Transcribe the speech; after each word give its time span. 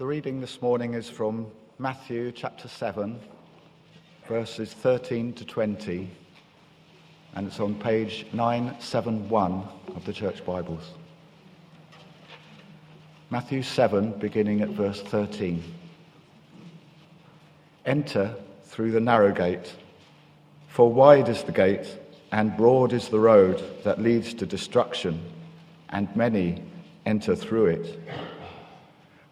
The 0.00 0.06
reading 0.06 0.40
this 0.40 0.62
morning 0.62 0.94
is 0.94 1.10
from 1.10 1.46
Matthew 1.78 2.32
chapter 2.32 2.68
7, 2.68 3.20
verses 4.26 4.72
13 4.72 5.34
to 5.34 5.44
20, 5.44 6.10
and 7.34 7.46
it's 7.46 7.60
on 7.60 7.74
page 7.74 8.24
971 8.32 9.62
of 9.94 10.04
the 10.06 10.14
Church 10.14 10.42
Bibles. 10.46 10.92
Matthew 13.28 13.62
7, 13.62 14.12
beginning 14.12 14.62
at 14.62 14.70
verse 14.70 15.02
13. 15.02 15.62
Enter 17.84 18.34
through 18.64 18.92
the 18.92 19.00
narrow 19.00 19.32
gate, 19.32 19.74
for 20.68 20.90
wide 20.90 21.28
is 21.28 21.42
the 21.42 21.52
gate, 21.52 21.98
and 22.32 22.56
broad 22.56 22.94
is 22.94 23.10
the 23.10 23.20
road 23.20 23.62
that 23.84 24.00
leads 24.00 24.32
to 24.32 24.46
destruction, 24.46 25.22
and 25.90 26.08
many 26.16 26.64
enter 27.04 27.36
through 27.36 27.66
it. 27.66 28.00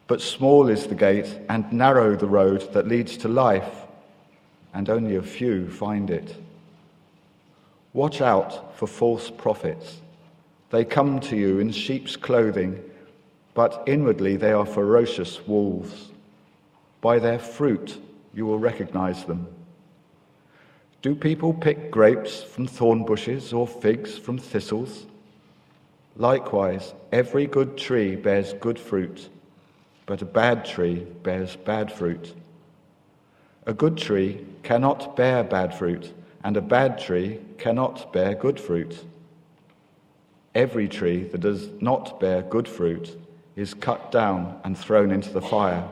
But 0.09 0.23
small 0.23 0.69
is 0.71 0.87
the 0.87 0.95
gate 0.95 1.39
and 1.51 1.71
narrow 1.71 2.17
the 2.17 2.27
road 2.27 2.73
that 2.73 2.89
leads 2.89 3.19
to 3.19 3.29
life, 3.29 3.85
and 4.73 4.89
only 4.89 5.17
a 5.17 5.23
few 5.23 5.69
find 5.69 6.11
it. 6.11 6.35
Watch 7.93 8.23
out 8.23 8.75
for 8.79 8.87
false 8.87 9.31
prophets. 9.31 10.01
They 10.71 10.87
come 10.87 11.21
to 11.21 11.37
you 11.37 11.59
in 11.59 11.71
sheep's 11.73 12.17
clothing, 12.17 12.83
but 13.53 13.83
inwardly 13.87 14.37
they 14.37 14.53
are 14.53 14.65
ferocious 14.65 15.47
wolves. 15.47 16.11
By 17.03 17.19
their 17.19 17.39
fruit 17.39 17.99
you 18.33 18.47
will 18.47 18.59
recognize 18.59 19.25
them. 19.25 19.47
Do 21.03 21.15
people 21.15 21.53
pick 21.53 21.91
grapes 21.91 22.43
from 22.43 22.67
thorn 22.67 23.05
bushes 23.05 23.53
or 23.53 23.69
figs 23.69 24.17
from 24.17 24.39
thistles? 24.39 25.05
Likewise, 26.17 26.95
every 27.13 27.47
good 27.47 27.77
tree 27.77 28.17
bears 28.17 28.55
good 28.55 28.79
fruit 28.79 29.29
but 30.09 30.23
a 30.23 30.25
bad 30.25 30.65
tree 30.65 31.07
bears 31.23 31.55
bad 31.55 31.93
fruit. 31.93 32.35
A 33.67 33.75
good 33.75 33.99
tree 33.99 34.43
cannot 34.63 35.15
bear 35.15 35.45
bad 35.45 35.75
fruit, 35.75 36.15
and 36.43 36.57
a 36.57 36.63
bad 36.63 36.99
tree 36.99 37.39
cannot 37.59 38.11
bear 38.11 38.35
good 38.35 38.59
fruit. 38.59 39.05
Every 40.55 40.89
tree 40.89 41.25
that 41.25 41.43
does 41.43 41.69
not 41.83 42.19
bear 42.21 42.41
good 42.41 42.67
fruit 42.67 43.21
is 43.55 43.75
cut 43.75 44.11
down 44.11 44.59
and 44.65 44.79
thrown 44.79 45.11
into 45.11 45.29
the 45.29 45.43
fire. 45.43 45.87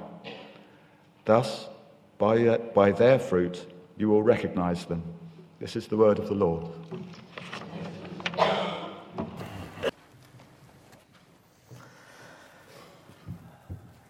Thus, 1.27 1.69
by, 2.17 2.47
uh, 2.47 2.57
by 2.75 2.93
their 2.93 3.19
fruit, 3.19 3.71
you 3.99 4.09
will 4.09 4.23
recognize 4.23 4.87
them. 4.87 5.03
This 5.61 5.77
is 5.77 5.89
the 5.89 5.97
word 5.99 6.19
of 6.19 6.29
the 6.29 6.35
Lord. 6.35 6.67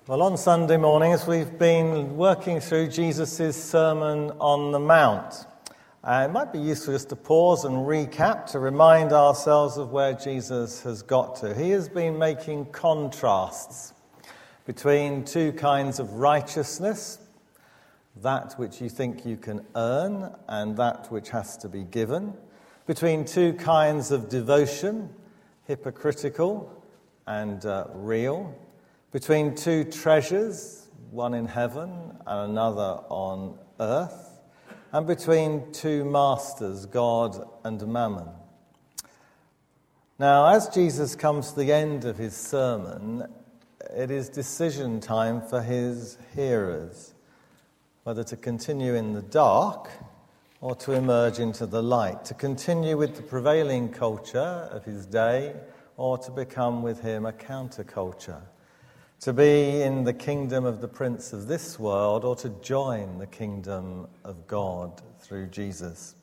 Well, 0.08 0.22
on 0.22 0.36
Sunday 0.36 0.76
mornings, 0.76 1.26
we've 1.26 1.58
been 1.58 2.16
working 2.16 2.60
through 2.60 2.90
Jesus' 2.90 3.60
Sermon 3.60 4.30
on 4.38 4.70
the 4.70 4.78
Mount. 4.78 5.46
Uh, 6.04 6.28
it 6.28 6.32
might 6.32 6.52
be 6.52 6.60
useful 6.60 6.94
just 6.94 7.08
to 7.08 7.16
pause 7.16 7.64
and 7.64 7.78
recap 7.78 8.46
to 8.52 8.60
remind 8.60 9.12
ourselves 9.12 9.76
of 9.78 9.90
where 9.90 10.12
Jesus 10.12 10.80
has 10.84 11.02
got 11.02 11.34
to. 11.40 11.52
He 11.56 11.70
has 11.70 11.88
been 11.88 12.20
making 12.20 12.66
contrasts 12.66 13.94
between 14.64 15.24
two 15.24 15.50
kinds 15.54 15.98
of 15.98 16.12
righteousness 16.12 17.18
that 18.22 18.52
which 18.60 18.80
you 18.80 18.88
think 18.88 19.26
you 19.26 19.36
can 19.36 19.66
earn 19.74 20.32
and 20.46 20.76
that 20.76 21.10
which 21.10 21.30
has 21.30 21.56
to 21.56 21.68
be 21.68 21.82
given, 21.82 22.32
between 22.86 23.24
two 23.24 23.54
kinds 23.54 24.12
of 24.12 24.28
devotion, 24.28 25.10
hypocritical 25.64 26.80
and 27.26 27.66
uh, 27.66 27.88
real 27.92 28.54
between 29.12 29.54
two 29.54 29.84
treasures, 29.84 30.88
one 31.10 31.34
in 31.34 31.46
heaven 31.46 32.16
and 32.26 32.50
another 32.50 33.00
on 33.08 33.58
earth, 33.80 34.40
and 34.92 35.06
between 35.06 35.72
two 35.72 36.04
masters, 36.04 36.86
God 36.86 37.48
and 37.64 37.86
Mammon. 37.86 38.28
Now, 40.18 40.46
as 40.46 40.68
Jesus 40.68 41.14
comes 41.14 41.52
to 41.52 41.58
the 41.58 41.72
end 41.72 42.04
of 42.04 42.16
his 42.16 42.34
sermon, 42.34 43.26
it 43.94 44.10
is 44.10 44.28
decision 44.28 45.00
time 45.00 45.40
for 45.40 45.62
his 45.62 46.18
hearers 46.34 47.14
whether 48.06 48.22
to 48.22 48.36
continue 48.36 48.94
in 48.94 49.12
the 49.12 49.22
dark 49.22 49.90
or 50.60 50.76
to 50.76 50.92
emerge 50.92 51.40
into 51.40 51.66
the 51.66 51.82
light, 51.82 52.24
to 52.24 52.34
continue 52.34 52.96
with 52.96 53.16
the 53.16 53.22
prevailing 53.22 53.88
culture 53.88 54.68
of 54.70 54.84
his 54.84 55.06
day 55.06 55.52
or 55.96 56.16
to 56.16 56.30
become 56.30 56.84
with 56.84 57.00
him 57.00 57.26
a 57.26 57.32
counterculture 57.32 58.42
to 59.20 59.32
be 59.32 59.82
in 59.82 60.04
the 60.04 60.12
kingdom 60.12 60.64
of 60.64 60.80
the 60.80 60.88
prince 60.88 61.32
of 61.32 61.48
this 61.48 61.78
world 61.78 62.24
or 62.24 62.36
to 62.36 62.50
join 62.60 63.18
the 63.18 63.26
kingdom 63.26 64.06
of 64.24 64.46
God 64.46 65.00
through 65.20 65.46
Jesus. 65.46 66.14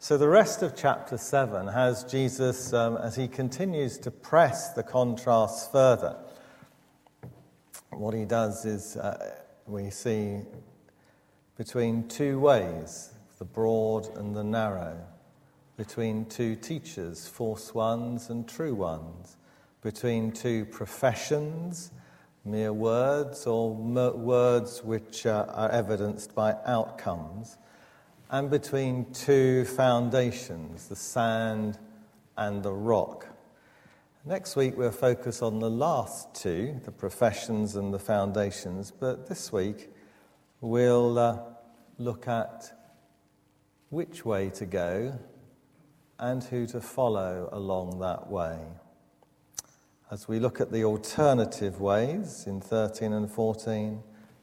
So, 0.00 0.18
the 0.18 0.28
rest 0.28 0.62
of 0.62 0.76
chapter 0.76 1.16
7 1.16 1.68
has 1.68 2.04
Jesus 2.04 2.72
um, 2.72 2.98
as 2.98 3.16
he 3.16 3.28
continues 3.28 3.96
to 3.98 4.10
press 4.10 4.72
the 4.74 4.82
contrasts 4.82 5.68
further. 5.68 6.16
What 7.90 8.12
he 8.12 8.24
does 8.24 8.66
is 8.66 8.96
uh, 8.96 9.36
we 9.66 9.88
see 9.90 10.40
between 11.56 12.08
two 12.08 12.40
ways, 12.40 13.12
the 13.38 13.44
broad 13.44 14.08
and 14.18 14.34
the 14.34 14.44
narrow, 14.44 14.98
between 15.76 16.26
two 16.26 16.56
teachers, 16.56 17.26
false 17.26 17.72
ones 17.72 18.28
and 18.28 18.46
true 18.46 18.74
ones, 18.74 19.36
between 19.80 20.32
two 20.32 20.64
professions 20.66 21.92
mere 22.44 22.72
words 22.72 23.46
or 23.46 23.74
words 23.74 24.84
which 24.84 25.24
are 25.24 25.70
evidenced 25.70 26.34
by 26.34 26.54
outcomes, 26.66 27.56
and 28.30 28.50
between 28.50 29.10
two 29.12 29.64
foundations, 29.64 30.88
the 30.88 30.96
sand 30.96 31.78
and 32.36 32.62
the 32.62 32.72
rock. 32.72 33.26
Next 34.26 34.56
week 34.56 34.76
we'll 34.76 34.90
focus 34.90 35.42
on 35.42 35.58
the 35.58 35.70
last 35.70 36.34
two, 36.34 36.80
the 36.84 36.92
professions 36.92 37.76
and 37.76 37.92
the 37.92 37.98
foundations, 37.98 38.90
but 38.90 39.28
this 39.28 39.52
week 39.52 39.90
we'll 40.60 41.18
uh, 41.18 41.38
look 41.98 42.28
at 42.28 42.72
which 43.90 44.24
way 44.24 44.50
to 44.50 44.66
go 44.66 45.18
and 46.18 46.42
who 46.44 46.66
to 46.66 46.80
follow 46.80 47.48
along 47.52 48.00
that 48.00 48.30
way 48.30 48.58
as 50.10 50.28
we 50.28 50.38
look 50.38 50.60
at 50.60 50.70
the 50.70 50.84
alternative 50.84 51.80
ways 51.80 52.44
in 52.46 52.60
13 52.60 53.12
and 53.12 53.30
14 53.30 54.02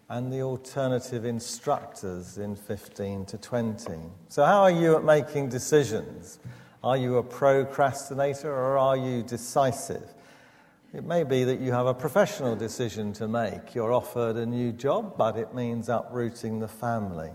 and 0.10 0.34
the 0.34 0.42
alternative 0.42 1.24
instructors 1.24 2.38
in 2.38 2.56
15 2.56 3.26
to 3.26 3.38
20. 3.38 3.94
So, 4.28 4.44
how 4.44 4.62
are 4.62 4.72
you 4.72 4.96
at 4.98 5.04
making 5.04 5.50
decisions? 5.50 6.40
Are 6.84 6.98
you 6.98 7.18
a 7.18 7.24
procrastinator 7.24 8.52
or 8.52 8.78
are 8.78 8.98
you 8.98 9.24
decisive? 9.24 10.14
It 10.94 11.06
may 11.06 11.24
be 11.24 11.46
that 11.46 11.62
you 11.62 11.72
have 11.72 11.86
a 11.86 11.94
professional 11.94 12.56
decision 12.56 13.14
to 13.14 13.28
make. 13.28 13.74
You're 13.74 13.94
offered 13.94 14.36
a 14.36 14.46
new 14.46 14.74
job, 14.74 15.16
but 15.18 15.38
it 15.38 15.54
means 15.54 15.88
uprooting 15.88 16.60
the 16.60 16.68
family. 16.68 17.32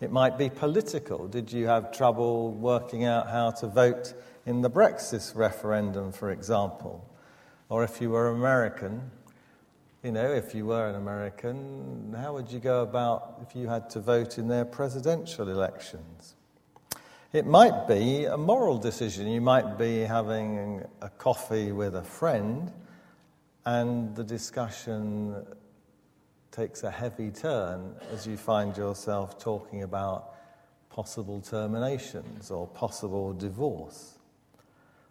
It 0.00 0.12
might 0.12 0.38
be 0.38 0.48
political. 0.50 1.26
Did 1.26 1.50
you 1.50 1.66
have 1.66 1.90
trouble 1.90 2.52
working 2.52 3.04
out 3.04 3.28
how 3.28 3.50
to 3.52 3.66
vote 3.66 4.14
in 4.46 4.60
the 4.60 4.70
Brexit 4.70 5.34
referendum, 5.34 6.12
for 6.12 6.30
example? 6.30 7.07
Or 7.68 7.84
if 7.84 8.00
you 8.00 8.10
were 8.10 8.28
American, 8.28 9.10
you 10.02 10.12
know, 10.12 10.32
if 10.32 10.54
you 10.54 10.66
were 10.66 10.88
an 10.88 10.94
American, 10.94 12.14
how 12.16 12.32
would 12.34 12.50
you 12.50 12.60
go 12.60 12.82
about 12.82 13.40
if 13.42 13.54
you 13.54 13.68
had 13.68 13.90
to 13.90 14.00
vote 14.00 14.38
in 14.38 14.48
their 14.48 14.64
presidential 14.64 15.48
elections? 15.48 16.36
It 17.32 17.46
might 17.46 17.86
be 17.86 18.24
a 18.24 18.38
moral 18.38 18.78
decision. 18.78 19.28
You 19.28 19.42
might 19.42 19.76
be 19.76 20.00
having 20.00 20.82
a 21.02 21.10
coffee 21.10 21.72
with 21.72 21.94
a 21.94 22.02
friend, 22.02 22.72
and 23.66 24.16
the 24.16 24.24
discussion 24.24 25.44
takes 26.50 26.84
a 26.84 26.90
heavy 26.90 27.30
turn 27.30 27.94
as 28.12 28.26
you 28.26 28.38
find 28.38 28.74
yourself 28.76 29.38
talking 29.38 29.82
about 29.82 30.34
possible 30.88 31.40
terminations 31.40 32.50
or 32.50 32.66
possible 32.66 33.34
divorce. 33.34 34.17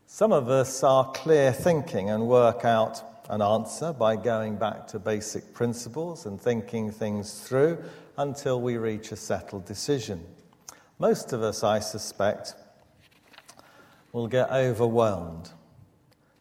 Some 0.10 0.32
of 0.32 0.50
us 0.50 0.84
are 0.84 1.12
clear 1.12 1.52
thinking 1.52 2.10
and 2.10 2.30
work 2.30 2.64
out 2.64 3.04
an 3.30 3.42
answer 3.42 3.92
by 3.92 4.16
going 4.16 4.56
back 4.56 4.88
to 4.88 5.00
basic 5.00 5.54
principles 5.54 6.26
and 6.26 6.40
thinking 6.40 6.92
things 6.92 7.42
through 7.42 7.84
until 8.18 8.62
we 8.62 8.78
reach 8.78 9.12
a 9.12 9.18
settled 9.18 9.66
decision. 9.66 10.24
Most 10.98 11.34
of 11.34 11.44
us, 11.44 11.62
I 11.62 11.80
suspect, 11.80 12.56
will 14.14 14.28
get 14.28 14.50
overwhelmed, 14.50 15.52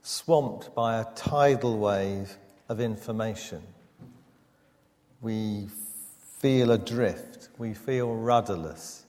swamped 0.01 0.73
by 0.73 1.01
a 1.01 1.07
tidal 1.17 1.77
wave 1.77 2.39
of 2.69 2.81
information. 2.81 3.65
We 5.21 5.67
feel 6.39 6.71
adrift, 6.71 7.49
we 7.59 7.75
feel 7.75 8.15
rudderless, 8.15 9.07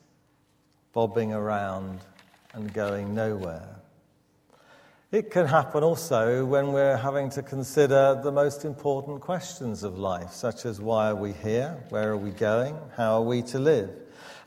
bobbing 0.94 1.32
around 1.32 2.00
and 2.54 2.74
going 2.74 3.14
nowhere. 3.14 3.77
It 5.10 5.32
can 5.32 5.48
happen 5.48 5.84
also 5.86 6.46
when 6.46 6.74
we're 6.74 6.98
having 6.98 7.30
to 7.30 7.42
consider 7.42 8.20
the 8.22 8.32
most 8.32 8.66
important 8.66 9.22
questions 9.22 9.84
of 9.84 9.98
life, 9.98 10.32
such 10.32 10.66
as 10.66 10.82
why 10.82 11.12
are 11.12 11.16
we 11.16 11.32
here? 11.32 11.82
Where 11.88 12.12
are 12.12 12.18
we 12.18 12.32
going? 12.32 12.78
How 12.98 13.14
are 13.14 13.22
we 13.22 13.42
to 13.44 13.58
live? 13.58 13.90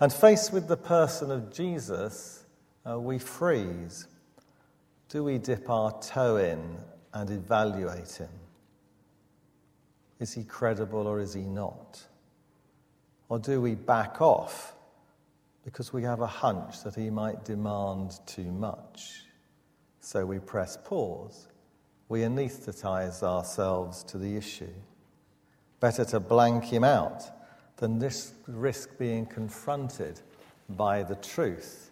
And 0.01 0.13
faced 0.13 0.53
with 0.53 0.69
the 0.69 0.77
person 0.77 1.31
of 1.31 1.51
Jesus, 1.51 2.45
uh, 2.87 3.01
we 3.01 3.19
freeze. 3.19 4.07
Do 5.09 5.25
we 5.25 5.39
dip 5.39 5.71
our 5.71 5.99
toe 6.03 6.37
in 6.37 6.77
and 7.15 7.31
evaluate 7.31 8.13
him? 8.13 8.29
Is 10.19 10.35
he 10.35 10.45
credible 10.45 11.07
or 11.07 11.21
is 11.21 11.33
he 11.33 11.43
not? 11.43 12.03
Or 13.31 13.39
do 13.39 13.63
we 13.63 13.77
back 13.77 14.21
off 14.21 14.75
because 15.65 15.91
we 15.91 16.03
have 16.03 16.21
a 16.21 16.27
hunch 16.27 16.83
that 16.83 16.97
he 16.97 17.09
might 17.09 17.47
demand 17.47 18.21
too 18.27 18.53
much? 18.53 19.23
So 20.01 20.25
we 20.27 20.39
press 20.39 20.79
pause. 20.83 21.49
We 22.09 22.21
anesthetize 22.21 23.23
ourselves 23.23 24.03
to 24.05 24.19
the 24.19 24.37
issue. 24.37 24.75
Better 25.79 26.05
to 26.07 26.21
blank 26.21 26.65
him 26.65 26.85
out 26.85 27.23
than 27.77 27.99
this 27.99 28.35
risk 28.47 28.99
being 28.99 29.27
confronted 29.27 30.21
by 30.71 31.03
the 31.03 31.15
truth 31.17 31.91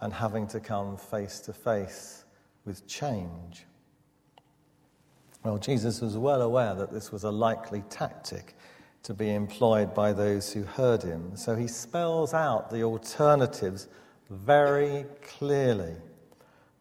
and 0.00 0.12
having 0.12 0.46
to 0.48 0.60
come 0.60 0.96
face 0.96 1.40
to 1.40 1.52
face 1.52 2.24
with 2.64 2.86
change. 2.86 3.66
Well, 5.44 5.58
Jesus 5.58 6.00
was 6.00 6.18
well 6.18 6.42
aware 6.42 6.74
that 6.74 6.92
this 6.92 7.10
was 7.10 7.24
a 7.24 7.30
likely 7.30 7.82
tactic 7.88 8.54
to 9.02 9.14
be 9.14 9.30
employed 9.30 9.94
by 9.94 10.12
those 10.12 10.52
who 10.52 10.62
heard 10.62 11.02
him, 11.02 11.34
so 11.34 11.56
he 11.56 11.66
spells 11.66 12.34
out 12.34 12.70
the 12.70 12.82
alternatives 12.82 13.88
very 14.28 15.06
clearly 15.22 15.96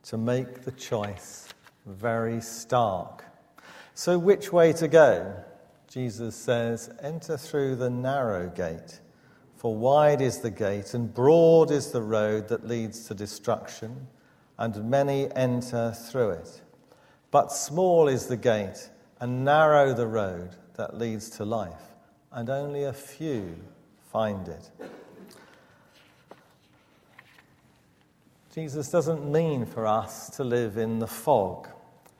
to 0.03 0.17
make 0.17 0.61
the 0.61 0.71
choice 0.71 1.47
very 1.85 2.41
stark. 2.41 3.25
So, 3.93 4.17
which 4.17 4.53
way 4.53 4.73
to 4.73 4.87
go? 4.87 5.35
Jesus 5.87 6.35
says, 6.35 6.89
Enter 7.01 7.35
through 7.35 7.75
the 7.75 7.89
narrow 7.89 8.47
gate, 8.49 8.99
for 9.55 9.75
wide 9.75 10.21
is 10.21 10.39
the 10.39 10.51
gate 10.51 10.93
and 10.93 11.13
broad 11.13 11.71
is 11.71 11.91
the 11.91 12.01
road 12.01 12.47
that 12.47 12.67
leads 12.67 13.07
to 13.07 13.13
destruction, 13.13 14.07
and 14.57 14.89
many 14.89 15.31
enter 15.35 15.91
through 15.91 16.31
it. 16.31 16.61
But 17.31 17.51
small 17.51 18.07
is 18.07 18.27
the 18.27 18.37
gate 18.37 18.89
and 19.19 19.43
narrow 19.43 19.93
the 19.93 20.07
road 20.07 20.55
that 20.75 20.97
leads 20.97 21.29
to 21.31 21.45
life, 21.45 21.95
and 22.31 22.49
only 22.49 22.83
a 22.83 22.93
few 22.93 23.57
find 24.11 24.47
it. 24.47 24.69
Jesus 28.53 28.89
doesn't 28.89 29.31
mean 29.31 29.67
for 29.67 29.85
us 29.85 30.31
to 30.31 30.43
live 30.43 30.77
in 30.77 30.97
the 30.97 31.07
fog. 31.07 31.67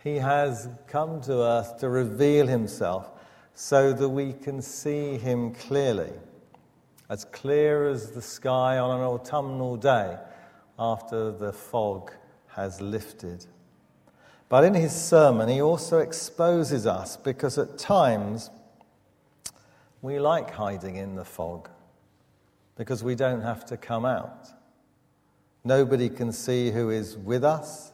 He 0.04 0.18
has 0.18 0.70
come 0.88 1.22
to 1.22 1.42
earth 1.42 1.80
to 1.80 1.90
reveal 1.90 2.46
himself 2.46 3.10
so 3.56 3.92
that 3.94 4.08
we 4.08 4.34
can 4.34 4.62
see 4.62 5.18
him 5.18 5.56
clearly, 5.56 6.14
as 7.10 7.26
clear 7.26 7.90
as 7.90 8.12
the 8.12 8.22
sky 8.22 8.78
on 8.78 9.00
an 9.00 9.06
autumnal 9.06 9.76
day 9.76 10.18
after 10.78 11.32
the 11.32 11.52
fog 11.52 12.12
has 12.50 12.80
lifted. 12.80 13.48
But 14.50 14.64
in 14.64 14.76
his 14.76 14.94
sermon, 14.94 15.50
he 15.50 15.62
also 15.62 15.98
exposes 15.98 16.86
us 16.86 17.18
because 17.18 17.58
at 17.58 17.80
times 17.80 18.52
we 20.04 20.20
like 20.20 20.52
hiding 20.52 20.96
in 20.96 21.16
the 21.16 21.26
fog 21.26 21.70
because 22.76 23.04
we 23.04 23.16
don't 23.16 23.42
have 23.42 23.66
to 23.66 23.78
come 23.78 24.06
out. 24.06 24.59
Nobody 25.70 26.10
can 26.10 26.32
see 26.32 26.72
who 26.72 26.90
is 26.90 27.16
with 27.16 27.44
us. 27.44 27.92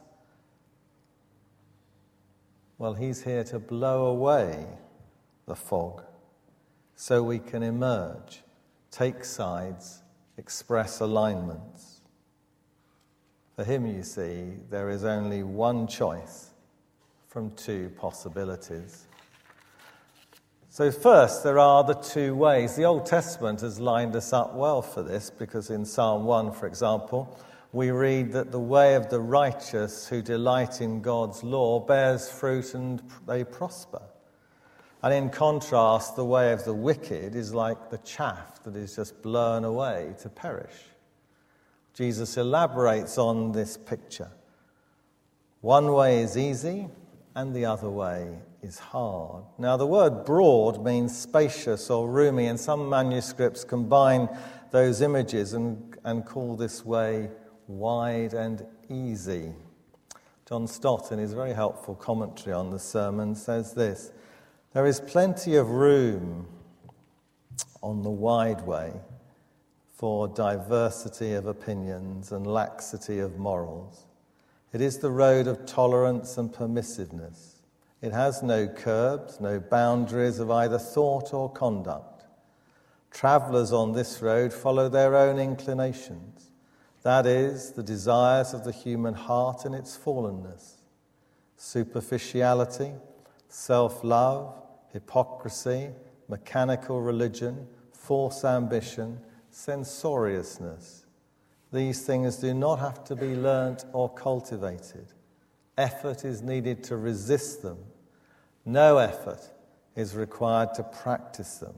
Well, 2.78 2.94
He's 2.94 3.22
here 3.22 3.44
to 3.44 3.58
blow 3.58 4.06
away 4.06 4.66
the 5.44 5.56
fog 5.56 6.02
so 6.94 7.22
we 7.22 7.38
can 7.38 7.62
emerge, 7.62 8.40
take 8.90 9.26
sides, 9.26 10.02
express 10.38 11.00
alignments. 11.00 12.00
For 13.56 13.62
Him, 13.62 13.86
you 13.86 14.02
see, 14.02 14.54
there 14.70 14.88
is 14.88 15.04
only 15.04 15.42
one 15.42 15.86
choice 15.86 16.54
from 17.28 17.50
two 17.56 17.90
possibilities. 17.98 19.06
So, 20.70 20.90
first, 20.90 21.44
there 21.44 21.58
are 21.58 21.84
the 21.84 21.92
two 21.92 22.34
ways. 22.34 22.74
The 22.74 22.84
Old 22.84 23.04
Testament 23.04 23.60
has 23.60 23.78
lined 23.78 24.16
us 24.16 24.32
up 24.32 24.54
well 24.54 24.80
for 24.80 25.02
this 25.02 25.28
because 25.28 25.68
in 25.68 25.84
Psalm 25.84 26.24
1, 26.24 26.52
for 26.52 26.66
example, 26.66 27.38
we 27.72 27.90
read 27.90 28.32
that 28.32 28.52
the 28.52 28.60
way 28.60 28.94
of 28.94 29.10
the 29.10 29.20
righteous 29.20 30.08
who 30.08 30.22
delight 30.22 30.80
in 30.80 31.02
God's 31.02 31.42
law 31.42 31.80
bears 31.80 32.30
fruit 32.30 32.74
and 32.74 33.02
they 33.26 33.44
prosper. 33.44 34.02
And 35.02 35.12
in 35.12 35.30
contrast, 35.30 36.16
the 36.16 36.24
way 36.24 36.52
of 36.52 36.64
the 36.64 36.74
wicked 36.74 37.34
is 37.34 37.52
like 37.52 37.90
the 37.90 37.98
chaff 37.98 38.62
that 38.64 38.76
is 38.76 38.96
just 38.96 39.20
blown 39.22 39.64
away 39.64 40.14
to 40.22 40.28
perish. 40.28 40.74
Jesus 41.94 42.36
elaborates 42.36 43.18
on 43.18 43.52
this 43.52 43.76
picture. 43.76 44.30
One 45.60 45.92
way 45.92 46.20
is 46.20 46.36
easy, 46.36 46.88
and 47.34 47.54
the 47.54 47.66
other 47.66 47.90
way 47.90 48.38
is 48.62 48.78
hard. 48.78 49.44
Now, 49.58 49.76
the 49.76 49.86
word 49.86 50.24
broad 50.24 50.84
means 50.84 51.16
spacious 51.16 51.90
or 51.90 52.08
roomy, 52.08 52.46
and 52.46 52.58
some 52.58 52.88
manuscripts 52.88 53.64
combine 53.64 54.28
those 54.72 55.00
images 55.02 55.52
and, 55.52 55.96
and 56.04 56.24
call 56.24 56.56
this 56.56 56.84
way 56.84 57.30
wide 57.68 58.34
and 58.34 58.64
easy. 58.88 59.52
John 60.48 60.66
Stott, 60.66 61.10
in 61.10 61.18
his 61.18 61.32
very 61.32 61.52
helpful 61.52 61.94
commentary 61.94 62.54
on 62.54 62.70
the 62.70 62.78
sermon, 62.78 63.34
says 63.34 63.74
this 63.74 64.12
There 64.72 64.86
is 64.86 65.00
plenty 65.00 65.56
of 65.56 65.70
room 65.70 66.46
on 67.82 68.02
the 68.02 68.10
wide 68.10 68.62
way 68.66 68.92
for 69.96 70.28
diversity 70.28 71.32
of 71.32 71.46
opinions 71.46 72.30
and 72.30 72.46
laxity 72.46 73.18
of 73.18 73.38
morals. 73.38 74.06
It 74.72 74.80
is 74.80 74.98
the 74.98 75.10
road 75.10 75.46
of 75.46 75.64
tolerance 75.64 76.36
and 76.36 76.52
permissiveness. 76.52 77.62
It 78.02 78.12
has 78.12 78.42
no 78.42 78.68
curbs, 78.68 79.40
no 79.40 79.58
boundaries 79.58 80.38
of 80.38 80.50
either 80.50 80.78
thought 80.78 81.32
or 81.32 81.50
conduct. 81.50 82.24
Travellers 83.10 83.72
on 83.72 83.92
this 83.92 84.20
road 84.20 84.52
follow 84.52 84.88
their 84.90 85.16
own 85.16 85.38
inclinations. 85.38 86.45
That 87.06 87.24
is, 87.24 87.70
the 87.70 87.84
desires 87.84 88.52
of 88.52 88.64
the 88.64 88.72
human 88.72 89.14
heart 89.14 89.64
in 89.64 89.74
its 89.74 89.96
fallenness 89.96 90.78
superficiality, 91.56 92.94
self 93.48 94.02
love, 94.02 94.52
hypocrisy, 94.92 95.90
mechanical 96.28 97.00
religion, 97.00 97.68
false 97.92 98.44
ambition, 98.44 99.20
censoriousness. 99.52 101.06
These 101.72 102.04
things 102.04 102.38
do 102.38 102.52
not 102.52 102.80
have 102.80 103.04
to 103.04 103.14
be 103.14 103.36
learnt 103.36 103.84
or 103.92 104.12
cultivated. 104.12 105.06
Effort 105.78 106.24
is 106.24 106.42
needed 106.42 106.82
to 106.82 106.96
resist 106.96 107.62
them. 107.62 107.78
No 108.64 108.98
effort 108.98 109.48
is 109.94 110.16
required 110.16 110.74
to 110.74 110.82
practice 110.82 111.58
them. 111.58 111.76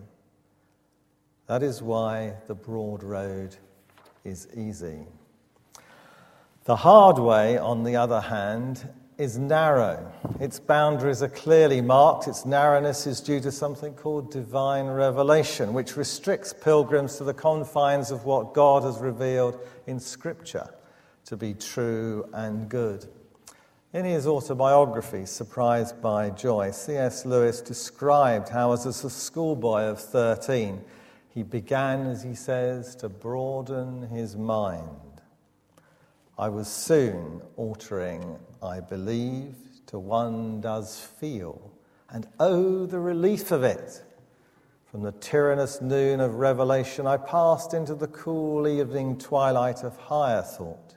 That 1.48 1.62
is 1.62 1.82
why 1.82 2.32
the 2.46 2.54
broad 2.54 3.02
road 3.02 3.56
is 4.24 4.48
easy. 4.56 5.06
The 6.68 6.76
hard 6.76 7.18
way, 7.18 7.56
on 7.56 7.82
the 7.82 7.96
other 7.96 8.20
hand, 8.20 8.86
is 9.16 9.38
narrow. 9.38 10.12
Its 10.38 10.60
boundaries 10.60 11.22
are 11.22 11.30
clearly 11.30 11.80
marked. 11.80 12.28
Its 12.28 12.44
narrowness 12.44 13.06
is 13.06 13.22
due 13.22 13.40
to 13.40 13.50
something 13.50 13.94
called 13.94 14.30
divine 14.30 14.84
revelation, 14.84 15.72
which 15.72 15.96
restricts 15.96 16.52
pilgrims 16.52 17.16
to 17.16 17.24
the 17.24 17.32
confines 17.32 18.10
of 18.10 18.26
what 18.26 18.52
God 18.52 18.82
has 18.82 18.98
revealed 18.98 19.58
in 19.86 19.98
Scripture 19.98 20.68
to 21.24 21.38
be 21.38 21.54
true 21.54 22.28
and 22.34 22.68
good. 22.68 23.06
In 23.94 24.04
his 24.04 24.26
autobiography, 24.26 25.24
Surprised 25.24 26.02
by 26.02 26.28
Joy, 26.28 26.72
C.S. 26.72 27.24
Lewis 27.24 27.62
described 27.62 28.50
how, 28.50 28.72
as 28.72 28.84
a 28.84 29.08
schoolboy 29.08 29.84
of 29.84 29.98
13, 29.98 30.84
he 31.30 31.42
began, 31.42 32.08
as 32.08 32.22
he 32.22 32.34
says, 32.34 32.94
to 32.96 33.08
broaden 33.08 34.02
his 34.10 34.36
mind 34.36 35.07
I 36.38 36.48
was 36.48 36.68
soon 36.68 37.42
altering, 37.56 38.38
I 38.62 38.78
believe, 38.78 39.56
to 39.86 39.98
one 39.98 40.60
does 40.60 41.00
feel, 41.00 41.72
and 42.10 42.28
oh, 42.38 42.86
the 42.86 43.00
relief 43.00 43.50
of 43.50 43.64
it! 43.64 44.04
From 44.84 45.02
the 45.02 45.10
tyrannous 45.10 45.82
noon 45.82 46.20
of 46.20 46.36
revelation, 46.36 47.08
I 47.08 47.16
passed 47.16 47.74
into 47.74 47.96
the 47.96 48.06
cool 48.06 48.68
evening 48.68 49.18
twilight 49.18 49.82
of 49.82 49.96
higher 49.96 50.42
thought, 50.42 50.94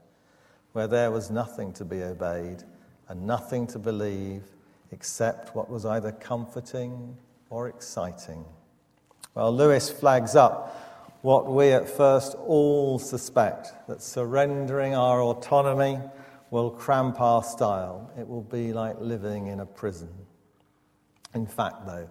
where 0.73 0.87
there 0.87 1.09
was 1.09 1.31
nothing 1.31 1.73
to 1.73 1.85
be 1.85 2.03
obeyed 2.03 2.63
and 3.09 3.25
nothing 3.25 3.65
to 3.67 3.79
believe 3.79 4.43
except 4.91 5.55
what 5.55 5.71
was 5.71 5.87
either 5.87 6.11
comforting 6.11 7.17
or 7.49 7.67
exciting. 7.67 8.45
Well, 9.33 9.51
Lewis 9.51 9.89
flags 9.89 10.35
up 10.35 10.90
what 11.21 11.51
we 11.51 11.71
at 11.71 11.89
first 11.89 12.35
all 12.35 12.99
suspect 12.99 13.73
that 13.87 14.01
surrendering 14.01 14.95
our 14.95 15.21
autonomy, 15.21 15.99
will 16.51 16.69
cramp 16.69 17.19
our 17.19 17.41
style. 17.41 18.11
It 18.19 18.27
will 18.27 18.43
be 18.43 18.73
like 18.73 18.99
living 18.99 19.47
in 19.47 19.61
a 19.61 19.65
prison. 19.65 20.09
In 21.33 21.47
fact, 21.47 21.87
though, 21.87 22.09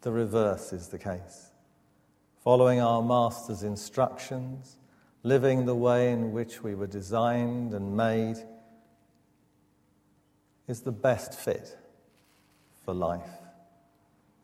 the 0.00 0.10
reverse 0.10 0.72
is 0.72 0.88
the 0.88 0.98
case. 0.98 1.52
Following 2.42 2.80
our 2.80 3.02
Master's 3.02 3.62
instructions, 3.62 4.78
living 5.22 5.66
the 5.66 5.74
way 5.74 6.10
in 6.12 6.32
which 6.32 6.62
we 6.62 6.74
were 6.74 6.86
designed 6.86 7.74
and 7.74 7.94
made, 7.94 8.36
is 10.66 10.80
the 10.80 10.92
best 10.92 11.38
fit 11.38 11.76
for 12.84 12.94
life. 12.94 13.30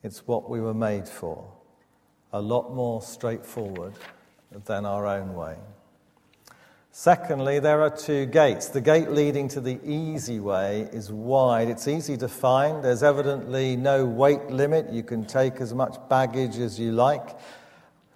It's 0.03 0.27
what 0.27 0.51
we 0.51 0.61
were 0.61 0.75
made 0.75 1.09
for, 1.09 1.51
a 2.35 2.43
lot 2.43 2.75
more 2.75 3.01
straightforward 3.01 3.93
than 4.67 4.85
our 4.85 5.07
own 5.07 5.35
way. 5.35 5.57
Secondly, 6.91 7.61
there 7.61 7.81
are 7.81 7.97
two 7.97 8.27
gates. 8.27 8.69
The 8.69 8.81
gate 8.81 9.11
leading 9.11 9.47
to 9.49 9.61
the 9.61 9.79
easy 9.85 10.41
way 10.41 10.89
is 10.93 11.13
wide. 11.13 11.69
It's 11.69 11.87
easy 11.87 12.17
to 12.17 12.29
find. 12.29 12.83
There's 12.83 13.05
evidently 13.05 13.77
no 13.77 14.05
weight 14.05 14.49
limit. 14.49 14.93
You 14.93 15.05
can 15.05 15.25
take 15.25 15.61
as 15.61 15.73
much 15.73 15.97
baggage 16.09 16.59
as 16.59 16.79
you 16.79 16.91
like. 16.91 17.37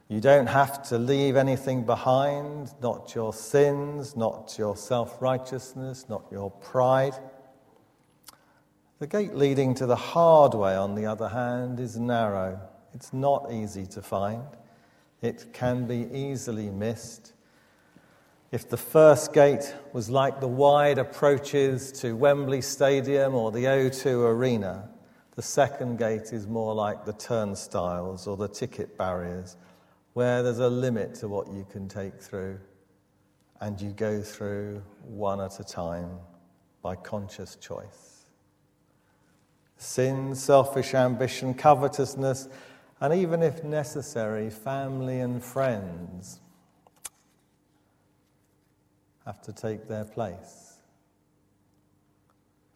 You 0.09 0.21
don't 0.21 0.49
have 0.49 0.83
to 0.89 0.99
leave 0.99 1.37
anything 1.37 1.85
behind, 1.85 2.73
not 2.83 3.15
your 3.15 3.33
sins, 3.33 4.17
not 4.17 4.57
your 4.59 4.77
self 4.77 5.23
righteousness, 5.23 6.07
not 6.09 6.25
your 6.33 6.51
pride. 6.51 7.15
The 8.99 9.07
gate 9.07 9.35
leading 9.35 9.75
to 9.75 9.87
the 9.87 9.97
hard 9.97 10.55
way, 10.55 10.75
on 10.75 10.97
the 10.97 11.07
other 11.07 11.29
hand, 11.29 11.79
is 11.79 11.97
narrow. 11.97 12.61
It's 12.95 13.12
not 13.12 13.52
easy 13.52 13.87
to 13.87 14.02
find. 14.02 14.45
It 15.23 15.52
can 15.52 15.87
be 15.87 16.09
easily 16.12 16.71
missed. 16.71 17.33
If 18.50 18.68
the 18.68 18.76
first 18.76 19.33
gate 19.33 19.75
was 19.92 20.09
like 20.09 20.40
the 20.40 20.49
wide 20.49 20.99
approaches 20.99 21.92
to 22.00 22.14
Wembley 22.14 22.62
Stadium 22.62 23.35
or 23.35 23.52
the 23.52 23.64
O2 23.64 24.26
Arena, 24.26 24.88
the 25.35 25.42
second 25.42 25.99
gate 25.99 26.33
is 26.33 26.47
more 26.47 26.75
like 26.75 27.04
the 27.04 27.12
turnstiles 27.12 28.26
or 28.26 28.37
the 28.37 28.49
ticket 28.49 28.97
barriers, 28.97 29.57
where 30.14 30.42
there's 30.42 30.59
a 30.59 30.68
limit 30.68 31.14
to 31.16 31.28
what 31.28 31.47
you 31.52 31.66
can 31.71 31.88
take 31.88 32.21
through, 32.21 32.59
and 33.61 33.80
you 33.80 33.90
go 33.90 34.23
through 34.23 34.83
one 35.04 35.40
at 35.40 35.61
a 35.61 35.64
time 35.64 36.11
by 36.83 36.97
conscious 36.97 37.57
choice. 37.57 38.25
Sin, 39.76 40.35
selfish 40.35 40.95
ambition, 40.95 41.54
covetousness, 41.54 42.49
and 43.00 43.14
even 43.14 43.43
if 43.43 43.62
necessary, 43.62 44.50
family 44.50 45.21
and 45.21 45.43
friends 45.43 46.40
have 49.25 49.40
to 49.43 49.52
take 49.52 49.88
their 49.88 50.05
place. 50.05 50.75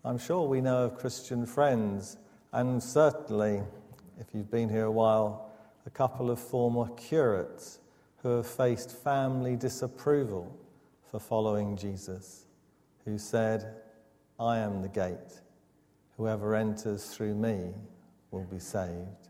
I'm 0.04 0.18
sure 0.18 0.46
we 0.46 0.60
know 0.60 0.84
of 0.84 0.98
Christian 0.98 1.46
friends, 1.46 2.18
and 2.52 2.82
certainly, 2.82 3.62
if 4.20 4.26
you've 4.34 4.50
been 4.50 4.68
here 4.68 4.84
a 4.84 4.90
while, 4.90 5.50
a 5.86 5.90
couple 5.90 6.30
of 6.30 6.38
former 6.38 6.88
curates 6.94 7.78
who 8.22 8.36
have 8.36 8.46
faced 8.46 8.90
family 8.90 9.56
disapproval 9.56 10.54
for 11.10 11.18
following 11.18 11.76
Jesus, 11.76 12.46
who 13.04 13.18
said, 13.18 13.76
I 14.38 14.58
am 14.58 14.82
the 14.82 14.88
gate. 14.88 15.40
Whoever 16.16 16.54
enters 16.54 17.06
through 17.06 17.34
me 17.34 17.72
will 18.30 18.44
be 18.44 18.58
saved. 18.58 19.28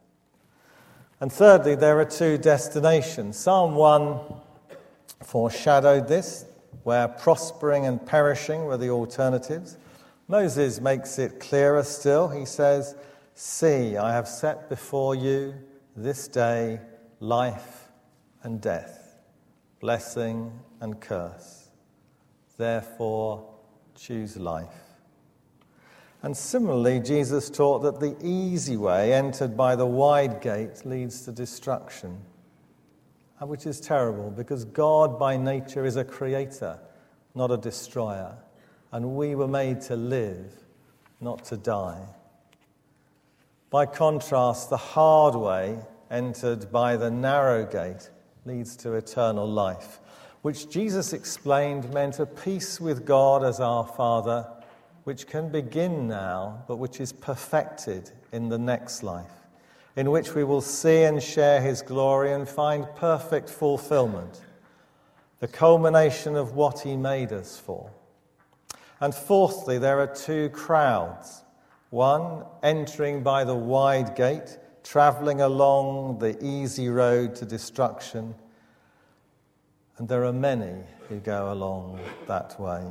And 1.22 1.32
thirdly, 1.32 1.76
there 1.76 2.00
are 2.00 2.04
two 2.04 2.36
destinations. 2.36 3.38
Psalm 3.38 3.76
1 3.76 4.18
foreshadowed 5.22 6.08
this 6.08 6.46
where 6.82 7.06
prospering 7.06 7.86
and 7.86 8.04
perishing 8.04 8.64
were 8.64 8.76
the 8.76 8.90
alternatives. 8.90 9.76
Moses 10.26 10.80
makes 10.80 11.20
it 11.20 11.38
clearer 11.38 11.84
still. 11.84 12.26
He 12.26 12.44
says, 12.44 12.96
See, 13.36 13.96
I 13.96 14.12
have 14.12 14.26
set 14.26 14.68
before 14.68 15.14
you 15.14 15.54
this 15.94 16.26
day 16.26 16.80
life 17.20 17.86
and 18.42 18.60
death, 18.60 19.14
blessing 19.78 20.50
and 20.80 21.00
curse. 21.00 21.68
Therefore, 22.56 23.48
choose 23.94 24.36
life. 24.36 24.91
And 26.22 26.36
similarly, 26.36 27.00
Jesus 27.00 27.50
taught 27.50 27.80
that 27.80 28.00
the 28.00 28.16
easy 28.22 28.76
way, 28.76 29.12
entered 29.12 29.56
by 29.56 29.74
the 29.74 29.86
wide 29.86 30.40
gate, 30.40 30.84
leads 30.84 31.22
to 31.22 31.32
destruction 31.32 32.20
uh, 33.42 33.46
which 33.46 33.66
is 33.66 33.80
terrible 33.80 34.30
because 34.30 34.64
God 34.64 35.18
by 35.18 35.36
nature 35.36 35.84
is 35.84 35.96
a 35.96 36.04
creator, 36.04 36.78
not 37.34 37.50
a 37.50 37.56
destroyer. 37.56 38.36
And 38.92 39.16
we 39.16 39.34
were 39.34 39.48
made 39.48 39.80
to 39.82 39.96
live, 39.96 40.52
not 41.20 41.44
to 41.46 41.56
die. 41.56 42.06
By 43.70 43.86
contrast, 43.86 44.68
the 44.68 44.76
hard 44.76 45.34
way, 45.34 45.78
entered 46.10 46.70
by 46.70 46.96
the 46.96 47.10
narrow 47.10 47.64
gate, 47.64 48.10
leads 48.44 48.76
to 48.76 48.92
eternal 48.92 49.48
life, 49.48 49.98
which 50.42 50.68
Jesus 50.68 51.12
explained 51.12 51.92
meant 51.92 52.18
a 52.18 52.26
peace 52.26 52.80
with 52.80 53.06
God 53.06 53.42
as 53.44 53.60
our 53.60 53.86
Father, 53.86 54.46
which 55.04 55.26
can 55.26 55.48
begin 55.50 56.08
now, 56.08 56.64
but 56.68 56.76
which 56.76 57.00
is 57.00 57.12
perfected 57.12 58.10
in 58.32 58.48
the 58.48 58.58
next 58.58 59.02
life 59.02 59.42
in 59.96 60.10
which 60.10 60.34
we 60.34 60.44
will 60.44 60.60
see 60.60 61.02
and 61.02 61.22
share 61.22 61.60
his 61.60 61.82
glory 61.82 62.32
and 62.32 62.48
find 62.48 62.86
perfect 62.96 63.48
fulfillment, 63.48 64.40
the 65.40 65.48
culmination 65.48 66.34
of 66.34 66.54
what 66.54 66.80
he 66.80 66.96
made 66.96 67.32
us 67.32 67.58
for. 67.58 67.90
And 69.00 69.14
fourthly, 69.14 69.78
there 69.78 70.00
are 70.00 70.14
two 70.14 70.48
crowds 70.50 71.40
one 71.90 72.42
entering 72.62 73.22
by 73.22 73.44
the 73.44 73.54
wide 73.54 74.16
gate, 74.16 74.56
traveling 74.82 75.42
along 75.42 76.18
the 76.20 76.42
easy 76.42 76.88
road 76.88 77.34
to 77.34 77.44
destruction, 77.44 78.34
and 79.98 80.08
there 80.08 80.24
are 80.24 80.32
many 80.32 80.84
who 81.10 81.18
go 81.18 81.52
along 81.52 82.00
that 82.26 82.58
way. 82.58 82.82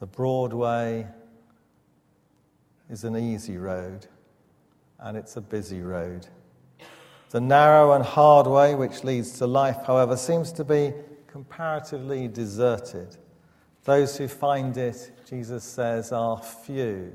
The 0.00 0.06
broad 0.06 0.52
way 0.52 1.06
is 2.90 3.04
an 3.04 3.16
easy 3.16 3.56
road 3.56 4.06
and 4.98 5.16
it's 5.16 5.36
a 5.36 5.40
busy 5.40 5.80
road. 5.80 6.26
The 7.30 7.40
narrow 7.40 7.92
and 7.92 8.04
hard 8.04 8.46
way 8.46 8.74
which 8.74 9.02
leads 9.02 9.38
to 9.38 9.46
life, 9.46 9.78
however, 9.86 10.16
seems 10.16 10.52
to 10.52 10.64
be 10.64 10.92
comparatively 11.26 12.28
deserted. 12.28 13.16
Those 13.84 14.16
who 14.16 14.28
find 14.28 14.76
it, 14.76 15.10
Jesus 15.28 15.64
says, 15.64 16.12
are 16.12 16.38
few. 16.38 17.12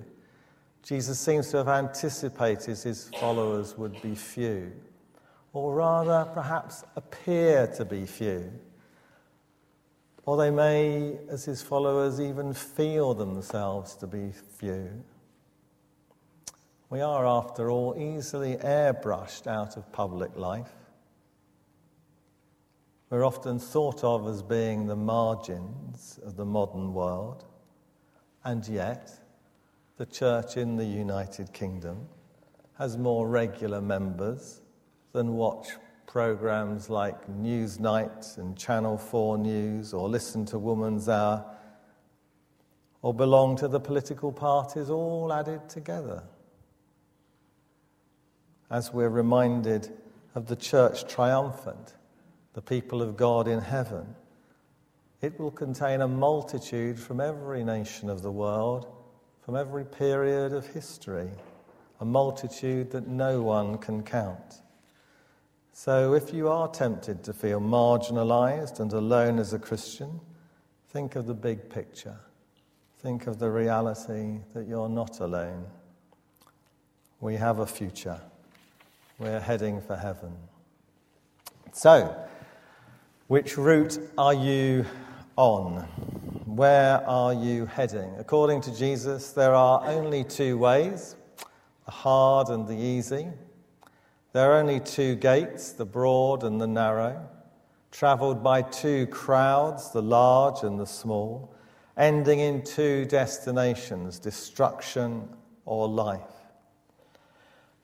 Jesus 0.83 1.19
seems 1.19 1.49
to 1.51 1.57
have 1.57 1.67
anticipated 1.67 2.77
his 2.77 3.09
followers 3.19 3.77
would 3.77 4.01
be 4.01 4.15
few, 4.15 4.71
or 5.53 5.73
rather, 5.73 6.29
perhaps 6.33 6.83
appear 6.95 7.67
to 7.77 7.85
be 7.85 8.05
few. 8.05 8.51
Or 10.29 10.37
they 10.37 10.51
may, 10.51 11.17
as 11.27 11.45
his 11.45 11.63
followers, 11.63 12.21
even 12.21 12.53
feel 12.53 13.15
themselves 13.15 13.95
to 13.95 14.05
be 14.05 14.31
few. 14.59 15.03
We 16.91 17.01
are, 17.01 17.25
after 17.25 17.71
all, 17.71 17.95
easily 17.97 18.55
airbrushed 18.57 19.47
out 19.47 19.75
of 19.75 19.91
public 19.91 20.37
life. 20.37 20.69
We're 23.09 23.25
often 23.25 23.57
thought 23.57 24.03
of 24.03 24.27
as 24.27 24.43
being 24.43 24.85
the 24.85 24.95
margins 24.95 26.19
of 26.23 26.35
the 26.35 26.45
modern 26.45 26.93
world, 26.93 27.45
and 28.43 28.67
yet 28.67 29.11
the 29.97 30.05
church 30.05 30.57
in 30.57 30.75
the 30.75 30.85
United 30.85 31.53
Kingdom 31.53 32.07
has 32.77 32.99
more 32.99 33.27
regular 33.27 33.81
members 33.81 34.61
than 35.11 35.33
watch 35.33 35.69
programs 36.09 36.89
like 36.89 37.27
Newsnight 37.27 38.39
and 38.39 38.57
Channel 38.57 38.97
4 38.97 39.37
News 39.37 39.93
or 39.93 40.09
listen 40.09 40.43
to 40.47 40.57
Woman's 40.57 41.07
Hour 41.07 41.45
or 43.03 43.13
belong 43.13 43.55
to 43.57 43.67
the 43.67 43.79
political 43.79 44.31
parties 44.31 44.89
all 44.89 45.31
added 45.31 45.69
together 45.69 46.23
as 48.71 48.91
we're 48.91 49.09
reminded 49.09 49.95
of 50.33 50.47
the 50.47 50.55
church 50.55 51.07
triumphant, 51.07 51.93
the 52.53 52.61
people 52.61 53.03
of 53.03 53.15
God 53.15 53.47
in 53.47 53.61
heaven. 53.61 54.15
It 55.21 55.39
will 55.39 55.51
contain 55.51 56.01
a 56.01 56.07
multitude 56.07 56.99
from 56.99 57.21
every 57.21 57.63
nation 57.63 58.09
of 58.09 58.23
the 58.23 58.31
world, 58.31 58.87
from 59.45 59.55
every 59.55 59.85
period 59.85 60.53
of 60.53 60.65
history, 60.65 61.29
a 61.99 62.05
multitude 62.05 62.89
that 62.89 63.07
no 63.07 63.43
one 63.43 63.77
can 63.77 64.01
count. 64.01 64.63
So, 65.73 66.13
if 66.13 66.33
you 66.33 66.49
are 66.49 66.67
tempted 66.67 67.23
to 67.23 67.33
feel 67.33 67.61
marginalized 67.61 68.79
and 68.79 68.91
alone 68.91 69.39
as 69.39 69.53
a 69.53 69.59
Christian, 69.59 70.19
think 70.89 71.15
of 71.15 71.25
the 71.25 71.33
big 71.33 71.69
picture. 71.69 72.19
Think 73.01 73.27
of 73.27 73.39
the 73.39 73.49
reality 73.49 74.39
that 74.53 74.67
you're 74.67 74.89
not 74.89 75.19
alone. 75.21 75.65
We 77.21 77.35
have 77.35 77.59
a 77.59 77.65
future. 77.65 78.19
We're 79.17 79.39
heading 79.39 79.81
for 79.81 79.95
heaven. 79.95 80.33
So, 81.71 82.15
which 83.27 83.57
route 83.57 83.99
are 84.17 84.33
you 84.33 84.85
on? 85.37 85.87
where 86.59 87.07
are 87.07 87.33
you 87.33 87.65
heading? 87.67 88.13
According 88.17 88.59
to 88.61 88.75
Jesus, 88.75 89.31
there 89.31 89.53
are 89.53 89.81
only 89.85 90.25
two 90.25 90.57
ways 90.57 91.15
the 91.85 91.91
hard 91.91 92.49
and 92.49 92.67
the 92.67 92.75
easy. 92.75 93.27
There 94.31 94.51
are 94.51 94.59
only 94.59 94.79
two 94.79 95.15
gates, 95.15 95.71
the 95.71 95.85
broad 95.85 96.43
and 96.43 96.61
the 96.61 96.67
narrow, 96.67 97.27
travelled 97.91 98.43
by 98.43 98.61
two 98.61 99.07
crowds, 99.07 99.91
the 99.91 100.03
large 100.03 100.63
and 100.63 100.79
the 100.79 100.85
small, 100.85 101.53
ending 101.97 102.39
in 102.39 102.63
two 102.63 103.05
destinations 103.05 104.19
destruction 104.19 105.27
or 105.65 105.87
life. 105.87 106.21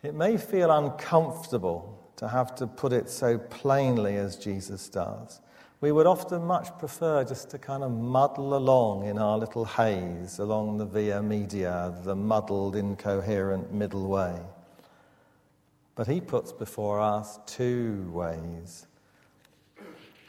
It 0.04 0.14
may 0.14 0.38
feel 0.38 0.70
uncomfortable 0.70 2.00
to 2.18 2.28
have 2.28 2.54
to 2.56 2.68
put 2.68 2.94
it 2.94 3.10
so 3.10 3.40
plainly 3.40 4.16
as 4.16 4.36
Jesus 4.36 4.88
does. 4.88 5.42
We 5.82 5.92
would 5.92 6.06
often 6.06 6.46
much 6.46 6.78
prefer 6.78 7.24
just 7.24 7.50
to 7.50 7.58
kind 7.58 7.84
of 7.84 7.92
muddle 7.92 8.56
along 8.56 9.06
in 9.06 9.18
our 9.18 9.38
little 9.38 9.66
haze 9.66 10.40
along 10.40 10.78
the 10.78 10.86
via 10.86 11.22
media, 11.22 11.94
the 12.04 12.16
muddled, 12.16 12.76
incoherent 12.76 13.74
middle 13.74 14.08
way. 14.08 14.40
But 15.96 16.08
he 16.08 16.20
puts 16.20 16.52
before 16.52 17.00
us 17.00 17.40
two 17.46 18.10
ways, 18.12 18.86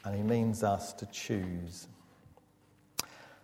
and 0.05 0.15
he 0.15 0.23
means 0.23 0.63
us 0.63 0.93
to 0.93 1.05
choose. 1.07 1.87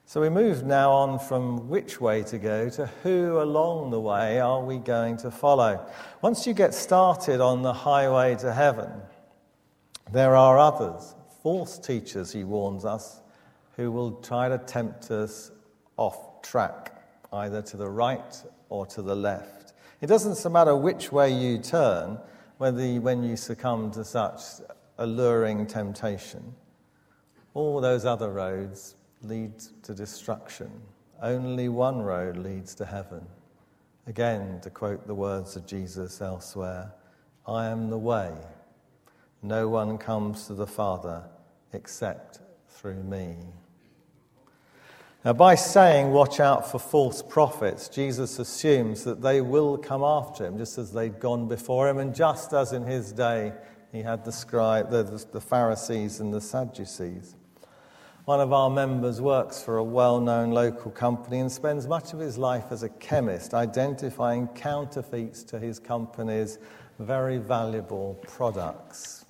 So 0.06 0.22
we 0.22 0.30
move 0.30 0.64
now 0.64 0.92
on 0.92 1.18
from 1.18 1.68
which 1.70 2.00
way 2.00 2.24
to 2.24 2.38
go 2.38 2.70
to 2.70 2.86
who 3.02 3.42
along 3.42 3.90
the 3.90 4.00
way 4.00 4.40
are 4.40 4.64
we 4.64 4.78
going 4.78 5.18
to 5.18 5.32
follow. 5.32 5.86
Once 6.22 6.46
you 6.46 6.54
get 6.54 6.74
started 6.74 7.42
on 7.42 7.62
the 7.62 7.74
highway 7.74 8.36
to 8.36 8.54
heaven, 8.54 8.90
there 10.12 10.36
are 10.36 10.60
others, 10.60 11.16
false 11.42 11.80
teachers, 11.80 12.32
he 12.32 12.44
warns 12.44 12.86
us, 12.86 13.22
who 13.76 13.92
will 13.92 14.12
try 14.22 14.50
to 14.50 14.60
tempt 14.60 15.10
us 15.10 15.52
off 15.98 16.44
track, 16.44 17.04
either 17.34 17.62
to 17.64 17.78
the 17.78 17.90
right 17.90 18.44
or 18.70 18.86
to 18.86 19.02
the 19.02 19.16
left. 19.16 19.63
It 20.04 20.08
doesn't 20.08 20.52
matter 20.52 20.76
which 20.76 21.14
way 21.14 21.32
you 21.32 21.60
turn, 21.60 22.20
whether 22.58 22.86
you, 22.86 23.00
when 23.00 23.24
you 23.24 23.38
succumb 23.38 23.90
to 23.92 24.04
such 24.04 24.42
alluring 24.98 25.66
temptation. 25.66 26.56
All 27.54 27.80
those 27.80 28.04
other 28.04 28.30
roads 28.30 28.96
lead 29.22 29.54
to 29.84 29.96
destruction. 29.96 30.70
Only 31.22 31.70
one 31.70 32.02
road 32.02 32.36
leads 32.36 32.76
to 32.76 32.86
heaven. 32.86 33.26
Again, 34.06 34.60
to 34.64 34.70
quote 34.70 35.08
the 35.08 35.16
words 35.16 35.56
of 35.56 35.66
Jesus 35.66 36.20
elsewhere 36.20 36.92
I 37.48 37.68
am 37.68 37.90
the 37.90 37.98
way. 37.98 38.34
No 39.42 39.70
one 39.70 39.98
comes 39.98 40.48
to 40.48 40.54
the 40.54 40.68
Father 40.68 41.24
except 41.72 42.40
through 42.68 43.04
me. 43.04 43.38
Now, 45.26 45.32
by 45.32 45.56
saying, 45.56 46.12
watch 46.12 46.42
out 46.42 46.70
for 46.70 46.80
false 46.80 47.22
prophets, 47.22 47.88
Jesus 47.88 48.40
assumes 48.40 49.06
that 49.06 49.22
they 49.22 49.40
will 49.40 49.78
come 49.78 50.04
after 50.04 50.46
him, 50.46 50.58
just 50.58 50.78
as 50.78 50.92
they'd 50.92 51.18
gone 51.18 51.48
before 51.48 51.88
him, 51.88 51.98
and 51.98 52.14
just 52.14 52.52
as 52.52 52.74
in 52.74 52.84
his 52.84 53.14
day 53.14 53.54
he 53.94 54.02
had 54.02 54.26
the, 54.26 54.34
scribe, 54.34 54.92
the, 54.92 55.04
the 55.32 55.40
Pharisees 55.40 56.20
and 56.20 56.34
the 56.34 56.42
Sadducees. 56.42 57.36
One 58.26 58.42
of 58.42 58.52
our 58.52 58.70
members 58.70 59.22
works 59.22 59.64
for 59.64 59.78
a 59.78 59.84
well 59.84 60.20
known 60.20 60.52
local 60.52 60.92
company 60.92 61.40
and 61.40 61.52
spends 61.52 61.88
much 61.88 62.12
of 62.12 62.20
his 62.20 62.38
life 62.38 62.66
as 62.72 62.84
a 62.84 62.90
chemist 62.90 63.54
identifying 63.54 64.48
counterfeits 64.48 65.44
to 65.44 65.60
his 65.60 65.80
company's 65.80 66.58
very 67.00 67.38
valuable 67.38 68.20
products. 68.28 69.24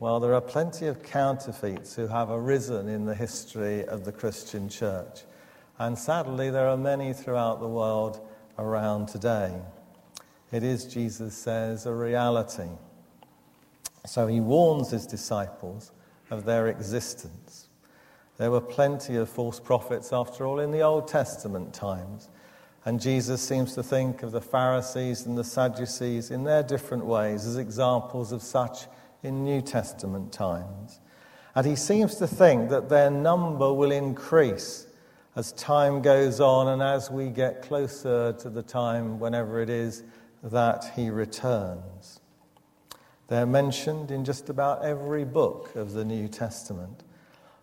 Well, 0.00 0.20
there 0.20 0.34
are 0.34 0.40
plenty 0.40 0.86
of 0.86 1.02
counterfeits 1.02 1.96
who 1.96 2.06
have 2.06 2.30
arisen 2.30 2.88
in 2.88 3.04
the 3.04 3.14
history 3.16 3.84
of 3.84 4.04
the 4.04 4.12
Christian 4.12 4.68
church. 4.68 5.22
And 5.78 5.96
sadly, 5.96 6.50
there 6.50 6.68
are 6.68 6.76
many 6.76 7.12
throughout 7.12 7.60
the 7.60 7.68
world 7.68 8.26
around 8.58 9.06
today. 9.06 9.54
It 10.50 10.64
is, 10.64 10.84
Jesus 10.84 11.36
says, 11.36 11.86
a 11.86 11.92
reality. 11.92 12.68
So 14.04 14.26
he 14.26 14.40
warns 14.40 14.90
his 14.90 15.06
disciples 15.06 15.92
of 16.30 16.44
their 16.44 16.66
existence. 16.66 17.68
There 18.38 18.50
were 18.50 18.60
plenty 18.60 19.16
of 19.16 19.28
false 19.28 19.60
prophets, 19.60 20.12
after 20.12 20.46
all, 20.46 20.58
in 20.60 20.70
the 20.72 20.80
Old 20.80 21.06
Testament 21.06 21.74
times. 21.74 22.28
And 22.84 23.00
Jesus 23.00 23.42
seems 23.42 23.74
to 23.74 23.82
think 23.82 24.22
of 24.22 24.32
the 24.32 24.40
Pharisees 24.40 25.26
and 25.26 25.36
the 25.36 25.44
Sadducees 25.44 26.30
in 26.30 26.44
their 26.44 26.62
different 26.62 27.04
ways 27.04 27.46
as 27.46 27.56
examples 27.56 28.32
of 28.32 28.42
such 28.42 28.86
in 29.22 29.44
New 29.44 29.60
Testament 29.60 30.32
times. 30.32 31.00
And 31.54 31.66
he 31.66 31.76
seems 31.76 32.16
to 32.16 32.26
think 32.26 32.70
that 32.70 32.88
their 32.88 33.10
number 33.10 33.72
will 33.72 33.92
increase 33.92 34.86
as 35.38 35.52
time 35.52 36.02
goes 36.02 36.40
on 36.40 36.66
and 36.66 36.82
as 36.82 37.12
we 37.12 37.28
get 37.28 37.62
closer 37.62 38.32
to 38.32 38.50
the 38.50 38.60
time, 38.60 39.20
whenever 39.20 39.62
it 39.62 39.70
is, 39.70 40.02
that 40.42 40.90
he 40.96 41.10
returns. 41.10 42.18
They're 43.28 43.46
mentioned 43.46 44.10
in 44.10 44.24
just 44.24 44.48
about 44.48 44.84
every 44.84 45.24
book 45.24 45.76
of 45.76 45.92
the 45.92 46.04
New 46.04 46.26
Testament. 46.26 47.04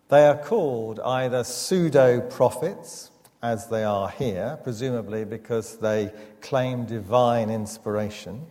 They 0.08 0.26
are 0.26 0.38
called 0.38 1.00
either 1.00 1.44
pseudo 1.44 2.22
prophets, 2.22 3.10
as 3.42 3.66
they 3.66 3.84
are 3.84 4.08
here, 4.08 4.58
presumably 4.62 5.26
because 5.26 5.76
they 5.76 6.14
claim 6.40 6.86
divine 6.86 7.50
inspiration 7.50 8.46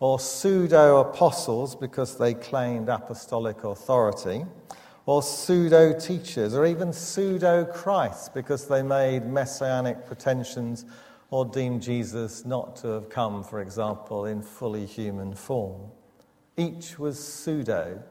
or 0.00 0.18
pseudo 0.18 0.98
apostles 0.98 1.76
because 1.76 2.18
they 2.18 2.34
claimed 2.34 2.88
apostolic 2.88 3.62
authority, 3.62 4.44
or 5.06 5.22
pseudo 5.22 5.98
teachers, 5.98 6.54
or 6.54 6.64
even 6.64 6.92
pseudo 6.92 7.64
Christs 7.64 8.28
because 8.28 8.66
they 8.66 8.82
made 8.82 9.26
messianic 9.26 10.06
pretensions 10.06 10.86
or 11.30 11.44
deemed 11.44 11.82
Jesus 11.82 12.44
not 12.44 12.76
to 12.76 12.88
have 12.88 13.08
come, 13.08 13.42
for 13.42 13.60
example, 13.60 14.24
in 14.26 14.42
fully 14.42 14.86
human 14.86 15.34
form. 15.34 15.90
Each 16.56 16.98
was 16.98 17.18
pseudo, 17.22 18.02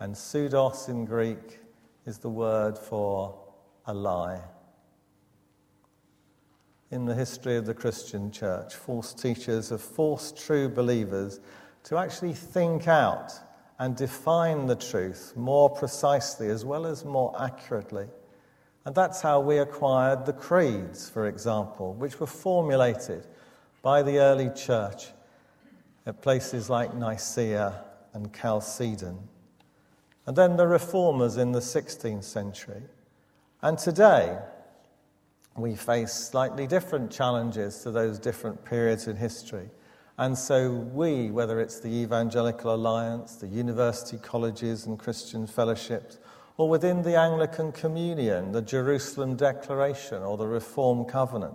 and 0.00 0.14
pseudos 0.14 0.88
in 0.88 1.04
Greek 1.04 1.60
is 2.04 2.18
the 2.18 2.28
word 2.28 2.76
for 2.76 3.38
a 3.86 3.94
lie 3.94 4.40
in 6.90 7.04
the 7.04 7.14
history 7.14 7.56
of 7.56 7.66
the 7.66 7.74
Christian 7.74 8.30
church. 8.30 8.74
False 8.74 9.12
teachers 9.12 9.70
have 9.70 9.82
forced 9.82 10.36
true 10.36 10.68
believers 10.68 11.40
to 11.84 11.96
actually 11.96 12.32
think 12.32 12.88
out 12.88 13.32
and 13.78 13.96
define 13.96 14.66
the 14.66 14.76
truth 14.76 15.34
more 15.36 15.68
precisely 15.68 16.48
as 16.48 16.64
well 16.64 16.86
as 16.86 17.04
more 17.04 17.34
accurately. 17.40 18.06
And 18.84 18.94
that's 18.94 19.20
how 19.20 19.40
we 19.40 19.58
acquired 19.58 20.26
the 20.26 20.32
creeds, 20.32 21.10
for 21.10 21.26
example, 21.26 21.94
which 21.94 22.20
were 22.20 22.26
formulated 22.26 23.26
by 23.82 24.02
the 24.02 24.18
early 24.18 24.50
church 24.50 25.08
at 26.06 26.22
places 26.22 26.70
like 26.70 26.94
Nicaea 26.94 27.84
and 28.14 28.32
Chalcedon. 28.32 29.18
And 30.26 30.36
then 30.36 30.56
the 30.56 30.66
reformers 30.66 31.36
in 31.36 31.52
the 31.52 31.60
16th 31.60 32.24
century. 32.24 32.82
And 33.62 33.76
today, 33.76 34.38
we 35.56 35.74
face 35.74 36.12
slightly 36.12 36.66
different 36.66 37.10
challenges 37.10 37.82
to 37.82 37.90
those 37.90 38.18
different 38.18 38.64
periods 38.64 39.08
in 39.08 39.16
history. 39.16 39.70
And 40.18 40.36
so, 40.36 40.70
we, 40.70 41.30
whether 41.30 41.60
it's 41.60 41.78
the 41.78 41.88
Evangelical 41.88 42.74
Alliance, 42.74 43.36
the 43.36 43.46
university 43.46 44.16
colleges 44.16 44.86
and 44.86 44.98
Christian 44.98 45.46
fellowships, 45.46 46.18
or 46.56 46.70
within 46.70 47.02
the 47.02 47.16
Anglican 47.16 47.70
Communion, 47.72 48.52
the 48.52 48.62
Jerusalem 48.62 49.36
Declaration, 49.36 50.22
or 50.22 50.38
the 50.38 50.46
Reform 50.46 51.04
Covenant, 51.04 51.54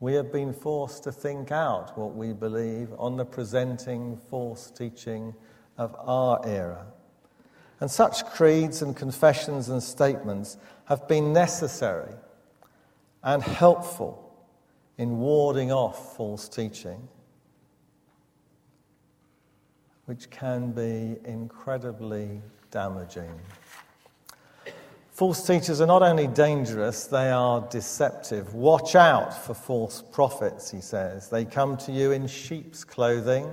we 0.00 0.12
have 0.14 0.30
been 0.30 0.52
forced 0.52 1.04
to 1.04 1.12
think 1.12 1.50
out 1.50 1.96
what 1.96 2.14
we 2.14 2.34
believe 2.34 2.88
on 2.98 3.16
the 3.16 3.24
presenting 3.24 4.18
false 4.28 4.70
teaching 4.70 5.34
of 5.78 5.96
our 5.98 6.44
era. 6.44 6.84
And 7.80 7.90
such 7.90 8.26
creeds 8.26 8.82
and 8.82 8.94
confessions 8.94 9.70
and 9.70 9.82
statements 9.82 10.58
have 10.84 11.08
been 11.08 11.32
necessary 11.32 12.12
and 13.22 13.42
helpful 13.42 14.20
in 14.98 15.18
warding 15.18 15.72
off 15.72 16.16
false 16.16 16.48
teaching, 16.50 17.08
which 20.06 20.30
can 20.30 20.72
be 20.72 21.16
incredibly 21.24 22.42
damaging. 22.70 23.40
False 25.10 25.46
teachers 25.46 25.80
are 25.80 25.86
not 25.86 26.02
only 26.02 26.26
dangerous, 26.26 27.06
they 27.06 27.30
are 27.30 27.60
deceptive. 27.70 28.52
Watch 28.52 28.96
out 28.96 29.32
for 29.32 29.54
false 29.54 30.02
prophets, 30.02 30.70
he 30.72 30.80
says. 30.80 31.28
They 31.28 31.44
come 31.44 31.76
to 31.78 31.92
you 31.92 32.10
in 32.10 32.26
sheep's 32.26 32.82
clothing, 32.82 33.48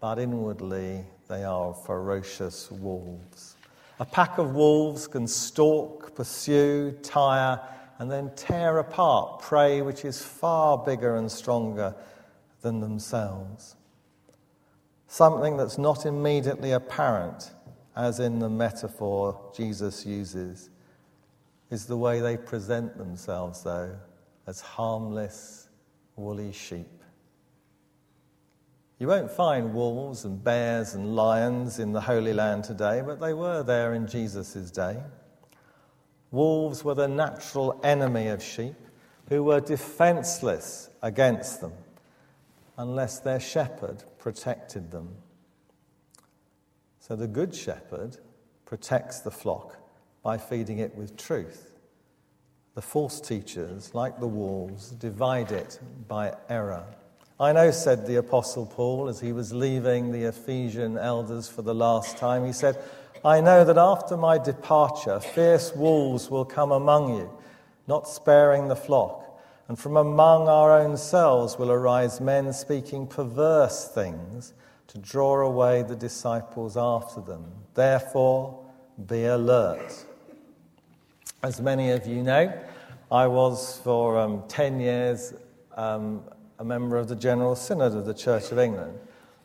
but 0.00 0.18
inwardly 0.18 1.04
they 1.28 1.44
are 1.44 1.72
ferocious 1.72 2.70
wolves. 2.72 3.54
A 4.00 4.04
pack 4.04 4.38
of 4.38 4.54
wolves 4.54 5.06
can 5.06 5.28
stalk, 5.28 6.14
pursue, 6.16 6.90
tire, 7.02 7.60
and 7.98 8.10
then 8.10 8.30
tear 8.36 8.78
apart 8.78 9.40
prey 9.40 9.82
which 9.82 10.04
is 10.04 10.22
far 10.22 10.76
bigger 10.76 11.16
and 11.16 11.30
stronger 11.30 11.94
than 12.60 12.80
themselves. 12.80 13.76
Something 15.08 15.56
that's 15.56 15.78
not 15.78 16.04
immediately 16.04 16.72
apparent, 16.72 17.52
as 17.94 18.20
in 18.20 18.38
the 18.38 18.50
metaphor 18.50 19.40
Jesus 19.54 20.04
uses, 20.04 20.70
is 21.70 21.86
the 21.86 21.96
way 21.96 22.20
they 22.20 22.36
present 22.36 22.96
themselves, 22.98 23.62
though, 23.62 23.96
as 24.46 24.60
harmless, 24.60 25.68
woolly 26.16 26.52
sheep. 26.52 26.86
You 28.98 29.08
won't 29.08 29.30
find 29.30 29.74
wolves 29.74 30.24
and 30.24 30.42
bears 30.42 30.94
and 30.94 31.14
lions 31.14 31.78
in 31.78 31.92
the 31.92 32.00
Holy 32.00 32.32
Land 32.32 32.64
today, 32.64 33.02
but 33.04 33.20
they 33.20 33.34
were 33.34 33.62
there 33.62 33.94
in 33.94 34.06
Jesus' 34.06 34.70
day. 34.70 34.96
Wolves 36.30 36.82
were 36.82 36.94
the 36.94 37.08
natural 37.08 37.78
enemy 37.84 38.28
of 38.28 38.42
sheep 38.42 38.74
who 39.28 39.44
were 39.44 39.60
defenseless 39.60 40.88
against 41.02 41.60
them 41.60 41.72
unless 42.76 43.18
their 43.18 43.40
shepherd 43.40 44.04
protected 44.18 44.90
them. 44.90 45.08
So 47.00 47.16
the 47.16 47.28
good 47.28 47.54
shepherd 47.54 48.18
protects 48.64 49.20
the 49.20 49.30
flock 49.30 49.76
by 50.22 50.38
feeding 50.38 50.78
it 50.78 50.94
with 50.96 51.16
truth. 51.16 51.72
The 52.74 52.82
false 52.82 53.20
teachers, 53.20 53.94
like 53.94 54.18
the 54.20 54.26
wolves, 54.26 54.90
divide 54.90 55.52
it 55.52 55.78
by 56.08 56.34
error. 56.48 56.84
I 57.38 57.52
know, 57.52 57.70
said 57.70 58.06
the 58.06 58.16
Apostle 58.16 58.66
Paul 58.66 59.08
as 59.08 59.20
he 59.20 59.32
was 59.32 59.52
leaving 59.52 60.10
the 60.10 60.24
Ephesian 60.24 60.98
elders 60.98 61.48
for 61.48 61.62
the 61.62 61.74
last 61.74 62.16
time, 62.16 62.44
he 62.44 62.52
said, 62.52 62.82
I 63.24 63.40
know 63.40 63.64
that 63.64 63.78
after 63.78 64.16
my 64.16 64.38
departure, 64.38 65.20
fierce 65.20 65.74
wolves 65.74 66.30
will 66.30 66.44
come 66.44 66.72
among 66.72 67.16
you, 67.16 67.30
not 67.86 68.08
sparing 68.08 68.68
the 68.68 68.76
flock. 68.76 69.25
And 69.68 69.78
from 69.78 69.96
among 69.96 70.48
our 70.48 70.78
own 70.78 70.96
selves 70.96 71.58
will 71.58 71.72
arise 71.72 72.20
men 72.20 72.52
speaking 72.52 73.06
perverse 73.06 73.88
things 73.88 74.54
to 74.88 74.98
draw 74.98 75.40
away 75.40 75.82
the 75.82 75.96
disciples 75.96 76.76
after 76.76 77.20
them. 77.20 77.44
Therefore, 77.74 78.64
be 79.06 79.24
alert. 79.24 80.04
As 81.42 81.60
many 81.60 81.90
of 81.90 82.06
you 82.06 82.22
know, 82.22 82.52
I 83.10 83.26
was 83.26 83.80
for 83.82 84.18
um, 84.18 84.44
10 84.48 84.80
years 84.80 85.34
um, 85.76 86.22
a 86.58 86.64
member 86.64 86.96
of 86.96 87.08
the 87.08 87.16
General 87.16 87.54
Synod 87.54 87.94
of 87.94 88.06
the 88.06 88.14
Church 88.14 88.52
of 88.52 88.58
England. 88.58 88.98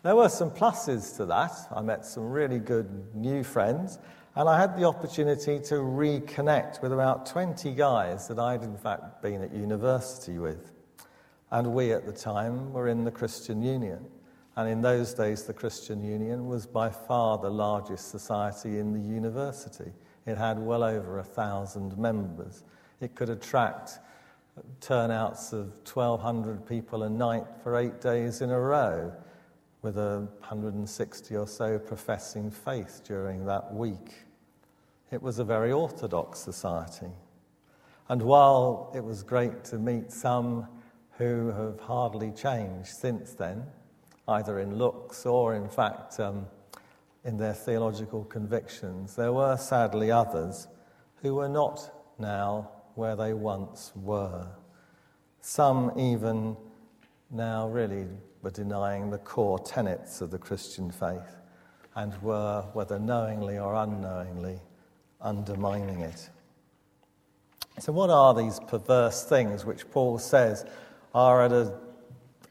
There 0.03 0.15
were 0.15 0.29
some 0.29 0.49
pluses 0.49 1.15
to 1.17 1.25
that. 1.25 1.51
I 1.71 1.81
met 1.81 2.05
some 2.05 2.29
really 2.29 2.59
good 2.59 3.13
new 3.15 3.43
friends, 3.43 3.99
and 4.35 4.47
I 4.47 4.59
had 4.59 4.77
the 4.77 4.85
opportunity 4.85 5.59
to 5.59 5.75
reconnect 5.75 6.81
with 6.81 6.93
about 6.93 7.25
20 7.25 7.71
guys 7.73 8.27
that 8.29 8.39
I'd 8.39 8.63
in 8.63 8.77
fact 8.77 9.21
been 9.21 9.41
at 9.41 9.53
university 9.53 10.37
with. 10.37 10.71
And 11.51 11.73
we 11.73 11.91
at 11.91 12.05
the 12.05 12.13
time 12.13 12.71
were 12.71 12.87
in 12.87 13.03
the 13.03 13.11
Christian 13.11 13.61
Union. 13.61 14.05
And 14.55 14.69
in 14.69 14.81
those 14.81 15.13
days, 15.13 15.43
the 15.43 15.53
Christian 15.53 16.03
Union 16.03 16.47
was 16.47 16.65
by 16.65 16.89
far 16.89 17.37
the 17.37 17.49
largest 17.49 18.09
society 18.09 18.79
in 18.79 18.93
the 18.93 18.99
university. 18.99 19.91
It 20.25 20.37
had 20.37 20.59
well 20.59 20.83
over 20.83 21.19
a 21.19 21.23
thousand 21.23 21.97
members. 21.97 22.63
It 23.01 23.15
could 23.15 23.29
attract 23.29 23.99
turnouts 24.79 25.53
of 25.53 25.67
1,200 25.91 26.65
people 26.65 27.03
a 27.03 27.09
night 27.09 27.45
for 27.63 27.75
eight 27.75 27.99
days 27.99 28.41
in 28.41 28.49
a 28.49 28.59
row, 28.59 29.13
with 29.81 29.97
a 29.97 30.27
160 30.39 31.35
or 31.35 31.47
so 31.47 31.79
professing 31.79 32.51
faith 32.51 33.01
during 33.03 33.45
that 33.45 33.73
week. 33.73 34.13
It 35.11 35.21
was 35.21 35.39
a 35.39 35.43
very 35.43 35.71
orthodox 35.71 36.39
society. 36.39 37.11
And 38.07 38.21
while 38.21 38.91
it 38.95 39.03
was 39.03 39.23
great 39.23 39.63
to 39.65 39.77
meet 39.77 40.11
some 40.11 40.67
who 41.17 41.47
have 41.51 41.79
hardly 41.79 42.31
changed 42.31 42.89
since 42.89 43.33
then, 43.33 43.63
either 44.27 44.59
in 44.59 44.75
looks 44.75 45.25
or, 45.25 45.55
in 45.55 45.67
fact, 45.67 46.19
um, 46.19 46.45
in 47.23 47.37
their 47.37 47.53
theological 47.53 48.23
convictions, 48.25 49.15
there 49.15 49.33
were 49.33 49.57
sadly 49.57 50.11
others 50.11 50.67
who 51.21 51.35
were 51.35 51.49
not 51.49 51.91
now 52.19 52.69
where 52.95 53.15
they 53.15 53.33
once 53.33 53.91
were. 53.95 54.47
Some 55.41 55.91
even 55.97 56.55
now 57.29 57.67
really 57.67 58.07
were 58.41 58.51
denying 58.51 59.09
the 59.09 59.17
core 59.19 59.59
tenets 59.59 60.21
of 60.21 60.31
the 60.31 60.37
Christian 60.37 60.91
faith 60.91 61.37
and 61.95 62.19
were, 62.21 62.65
whether 62.73 62.97
knowingly 62.99 63.57
or 63.57 63.75
unknowingly, 63.75 64.59
undermining 65.19 66.01
it. 66.01 66.29
So, 67.79 67.91
what 67.91 68.09
are 68.09 68.33
these 68.33 68.59
perverse 68.67 69.23
things 69.23 69.65
which 69.65 69.89
Paul 69.91 70.19
says 70.19 70.65
are, 71.13 71.45
a, 71.45 71.79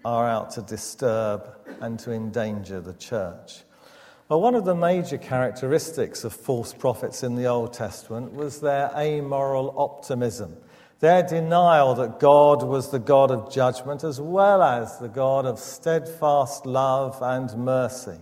are 0.05 0.29
out 0.29 0.51
to 0.53 0.63
disturb 0.63 1.49
and 1.81 1.99
to 2.01 2.13
endanger 2.13 2.81
the 2.81 2.95
church? 2.95 3.63
Well, 4.29 4.41
one 4.41 4.55
of 4.55 4.65
the 4.65 4.77
major 4.77 5.19
characteristics 5.19 6.23
of 6.23 6.33
false 6.33 6.73
prophets 6.73 7.25
in 7.25 7.35
the 7.35 7.47
Old 7.47 7.73
Testament 7.73 8.33
was 8.33 8.61
their 8.61 8.91
amoral 8.97 9.75
optimism, 9.77 10.57
their 11.01 11.23
denial 11.23 11.95
that 11.95 12.21
God 12.21 12.63
was 12.63 12.91
the 12.91 12.99
God 12.99 13.31
of 13.31 13.51
judgment 13.51 14.05
as 14.05 14.21
well 14.21 14.63
as 14.63 14.99
the 14.99 15.09
God 15.09 15.47
of 15.47 15.59
steadfast 15.59 16.67
love 16.67 17.19
and 17.23 17.53
mercy. 17.57 18.19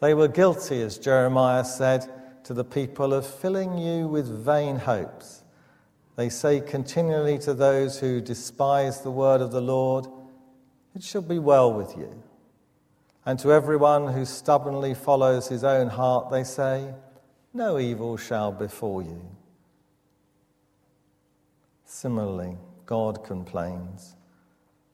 They 0.00 0.12
were 0.12 0.28
guilty, 0.28 0.82
as 0.82 0.98
Jeremiah 0.98 1.64
said 1.64 2.08
to 2.44 2.54
the 2.54 2.64
people, 2.64 3.14
of 3.14 3.26
filling 3.26 3.78
you 3.78 4.08
with 4.08 4.44
vain 4.44 4.76
hopes. 4.76 5.42
They 6.16 6.28
say 6.28 6.60
continually 6.60 7.38
to 7.40 7.54
those 7.54 8.00
who 8.00 8.20
despise 8.20 9.00
the 9.00 9.10
word 9.10 9.40
of 9.40 9.52
the 9.52 9.60
Lord, 9.60 10.08
It 10.96 11.02
shall 11.04 11.22
be 11.22 11.38
well 11.38 11.72
with 11.72 11.96
you. 11.96 12.22
And 13.24 13.38
to 13.40 13.52
everyone 13.52 14.08
who 14.08 14.24
stubbornly 14.24 14.94
follows 14.94 15.46
his 15.46 15.62
own 15.62 15.88
heart, 15.88 16.30
they 16.30 16.42
say, 16.42 16.92
No 17.54 17.78
evil 17.78 18.16
shall 18.16 18.50
befall 18.50 19.02
you. 19.02 19.37
Similarly, 21.90 22.58
God 22.84 23.24
complains, 23.24 24.14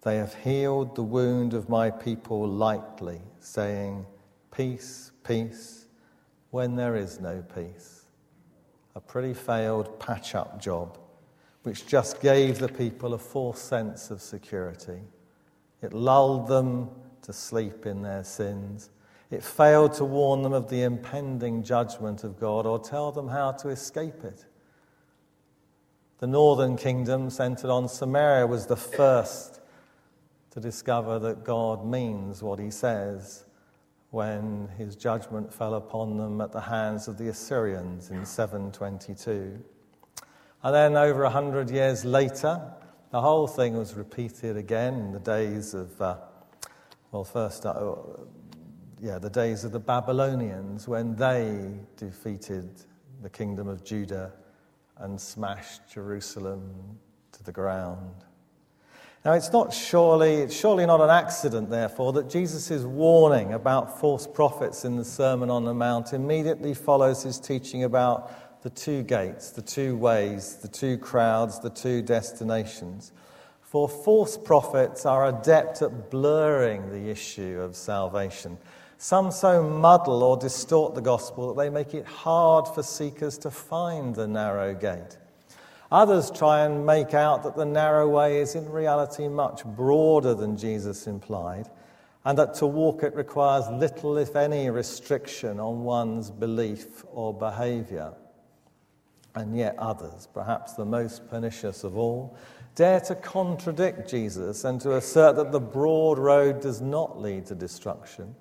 They 0.02 0.16
have 0.16 0.32
healed 0.32 0.94
the 0.94 1.02
wound 1.02 1.52
of 1.52 1.68
my 1.68 1.90
people 1.90 2.46
lightly, 2.46 3.20
saying, 3.40 4.06
Peace, 4.54 5.10
peace, 5.24 5.86
when 6.52 6.76
there 6.76 6.94
is 6.94 7.20
no 7.20 7.42
peace. 7.52 8.04
A 8.94 9.00
pretty 9.00 9.34
failed 9.34 9.98
patch 9.98 10.36
up 10.36 10.62
job, 10.62 10.96
which 11.64 11.84
just 11.84 12.20
gave 12.20 12.60
the 12.60 12.68
people 12.68 13.14
a 13.14 13.18
false 13.18 13.60
sense 13.60 14.12
of 14.12 14.22
security. 14.22 15.00
It 15.82 15.92
lulled 15.92 16.46
them 16.46 16.90
to 17.22 17.32
sleep 17.32 17.86
in 17.86 18.02
their 18.02 18.22
sins. 18.22 18.90
It 19.32 19.42
failed 19.42 19.94
to 19.94 20.04
warn 20.04 20.42
them 20.42 20.52
of 20.52 20.68
the 20.68 20.82
impending 20.82 21.64
judgment 21.64 22.22
of 22.22 22.38
God 22.38 22.66
or 22.66 22.78
tell 22.78 23.10
them 23.10 23.26
how 23.26 23.50
to 23.50 23.70
escape 23.70 24.22
it. 24.22 24.44
The 26.24 26.30
northern 26.30 26.78
kingdom, 26.78 27.28
centered 27.28 27.68
on 27.68 27.86
Samaria, 27.86 28.46
was 28.46 28.64
the 28.64 28.78
first 28.78 29.60
to 30.52 30.58
discover 30.58 31.18
that 31.18 31.44
God 31.44 31.84
means 31.84 32.42
what 32.42 32.58
he 32.58 32.70
says 32.70 33.44
when 34.08 34.70
his 34.78 34.96
judgment 34.96 35.52
fell 35.52 35.74
upon 35.74 36.16
them 36.16 36.40
at 36.40 36.50
the 36.50 36.62
hands 36.62 37.08
of 37.08 37.18
the 37.18 37.28
Assyrians 37.28 38.10
in 38.10 38.24
722. 38.24 39.62
And 40.62 40.74
then, 40.74 40.96
over 40.96 41.24
a 41.24 41.28
hundred 41.28 41.68
years 41.68 42.06
later, 42.06 42.72
the 43.10 43.20
whole 43.20 43.46
thing 43.46 43.76
was 43.76 43.92
repeated 43.92 44.56
again 44.56 44.94
in 44.94 45.12
the 45.12 45.20
days 45.20 45.74
of 45.74 46.00
uh, 46.00 46.16
well, 47.12 47.24
first, 47.24 47.66
uh, 47.66 47.96
yeah, 48.98 49.18
the 49.18 49.28
days 49.28 49.62
of 49.62 49.72
the 49.72 49.78
Babylonians 49.78 50.88
when 50.88 51.16
they 51.16 51.80
defeated 51.98 52.70
the 53.20 53.28
kingdom 53.28 53.68
of 53.68 53.84
Judah 53.84 54.32
and 55.04 55.20
smashed 55.20 55.82
Jerusalem 55.92 56.98
to 57.32 57.42
the 57.42 57.52
ground. 57.52 58.24
Now, 59.22 59.34
it's 59.34 59.52
not 59.52 59.72
surely, 59.72 60.36
it's 60.36 60.56
surely 60.56 60.86
not 60.86 61.02
an 61.02 61.10
accident, 61.10 61.68
therefore, 61.68 62.14
that 62.14 62.30
Jesus' 62.30 62.84
warning 62.84 63.52
about 63.52 64.00
false 64.00 64.26
prophets 64.26 64.86
in 64.86 64.96
the 64.96 65.04
Sermon 65.04 65.50
on 65.50 65.64
the 65.64 65.74
Mount 65.74 66.14
immediately 66.14 66.72
follows 66.72 67.22
his 67.22 67.38
teaching 67.38 67.84
about 67.84 68.62
the 68.62 68.70
two 68.70 69.02
gates, 69.02 69.50
the 69.50 69.62
two 69.62 69.94
ways, 69.94 70.56
the 70.56 70.68
two 70.68 70.96
crowds, 70.96 71.60
the 71.60 71.70
two 71.70 72.00
destinations. 72.00 73.12
For 73.60 73.90
false 73.90 74.38
prophets 74.38 75.04
are 75.04 75.28
adept 75.28 75.82
at 75.82 76.10
blurring 76.10 76.90
the 76.90 77.10
issue 77.10 77.60
of 77.60 77.76
salvation. 77.76 78.56
Some 79.04 79.32
so 79.32 79.62
muddle 79.62 80.22
or 80.22 80.38
distort 80.38 80.94
the 80.94 81.02
gospel 81.02 81.48
that 81.48 81.62
they 81.62 81.68
make 81.68 81.92
it 81.92 82.06
hard 82.06 82.66
for 82.66 82.82
seekers 82.82 83.36
to 83.36 83.50
find 83.50 84.14
the 84.14 84.26
narrow 84.26 84.72
gate. 84.72 85.18
Others 85.92 86.30
try 86.30 86.64
and 86.64 86.86
make 86.86 87.12
out 87.12 87.42
that 87.42 87.54
the 87.54 87.66
narrow 87.66 88.08
way 88.08 88.40
is 88.40 88.54
in 88.54 88.66
reality 88.66 89.28
much 89.28 89.62
broader 89.62 90.32
than 90.32 90.56
Jesus 90.56 91.06
implied, 91.06 91.68
and 92.24 92.38
that 92.38 92.54
to 92.54 92.66
walk 92.66 93.02
it 93.02 93.14
requires 93.14 93.68
little, 93.68 94.16
if 94.16 94.36
any, 94.36 94.70
restriction 94.70 95.60
on 95.60 95.84
one's 95.84 96.30
belief 96.30 97.04
or 97.12 97.34
behavior. 97.34 98.14
And 99.34 99.54
yet, 99.54 99.74
others, 99.78 100.28
perhaps 100.32 100.72
the 100.72 100.86
most 100.86 101.28
pernicious 101.28 101.84
of 101.84 101.98
all, 101.98 102.38
dare 102.74 103.00
to 103.00 103.14
contradict 103.16 104.08
Jesus 104.08 104.64
and 104.64 104.80
to 104.80 104.96
assert 104.96 105.36
that 105.36 105.52
the 105.52 105.60
broad 105.60 106.18
road 106.18 106.62
does 106.62 106.80
not 106.80 107.20
lead 107.20 107.44
to 107.46 107.54
destruction, 107.54 108.34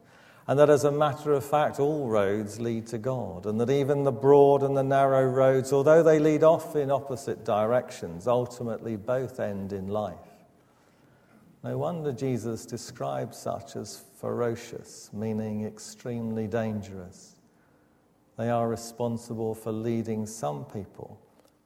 and 0.47 0.59
that 0.59 0.69
as 0.69 0.83
a 0.83 0.91
matter 0.91 1.31
of 1.33 1.45
fact, 1.45 1.79
all 1.79 2.07
roads 2.07 2.59
lead 2.59 2.87
to 2.87 2.97
God, 2.97 3.45
and 3.45 3.59
that 3.61 3.69
even 3.69 4.03
the 4.03 4.11
broad 4.11 4.61
and 4.61 4.75
the 4.75 4.83
narrow 4.83 5.25
roads, 5.25 5.71
although 5.71 6.03
they 6.03 6.19
lead 6.19 6.43
off 6.43 6.75
in 6.75 6.91
opposite 6.91 7.45
directions, 7.45 8.27
ultimately 8.27 8.97
both 8.97 9.39
end 9.39 9.71
in 9.71 9.87
life. 9.87 10.17
No 11.63 11.77
wonder 11.77 12.11
Jesus 12.11 12.65
describes 12.65 13.37
such 13.37 13.77
as 13.77 14.03
ferocious, 14.19 15.09
meaning 15.13 15.65
extremely 15.65 16.45
dangerous. 16.45 17.35
They 18.37 18.49
are 18.49 18.67
responsible 18.67 19.55
for 19.55 19.71
leading 19.71 20.25
some 20.25 20.65
people 20.65 21.17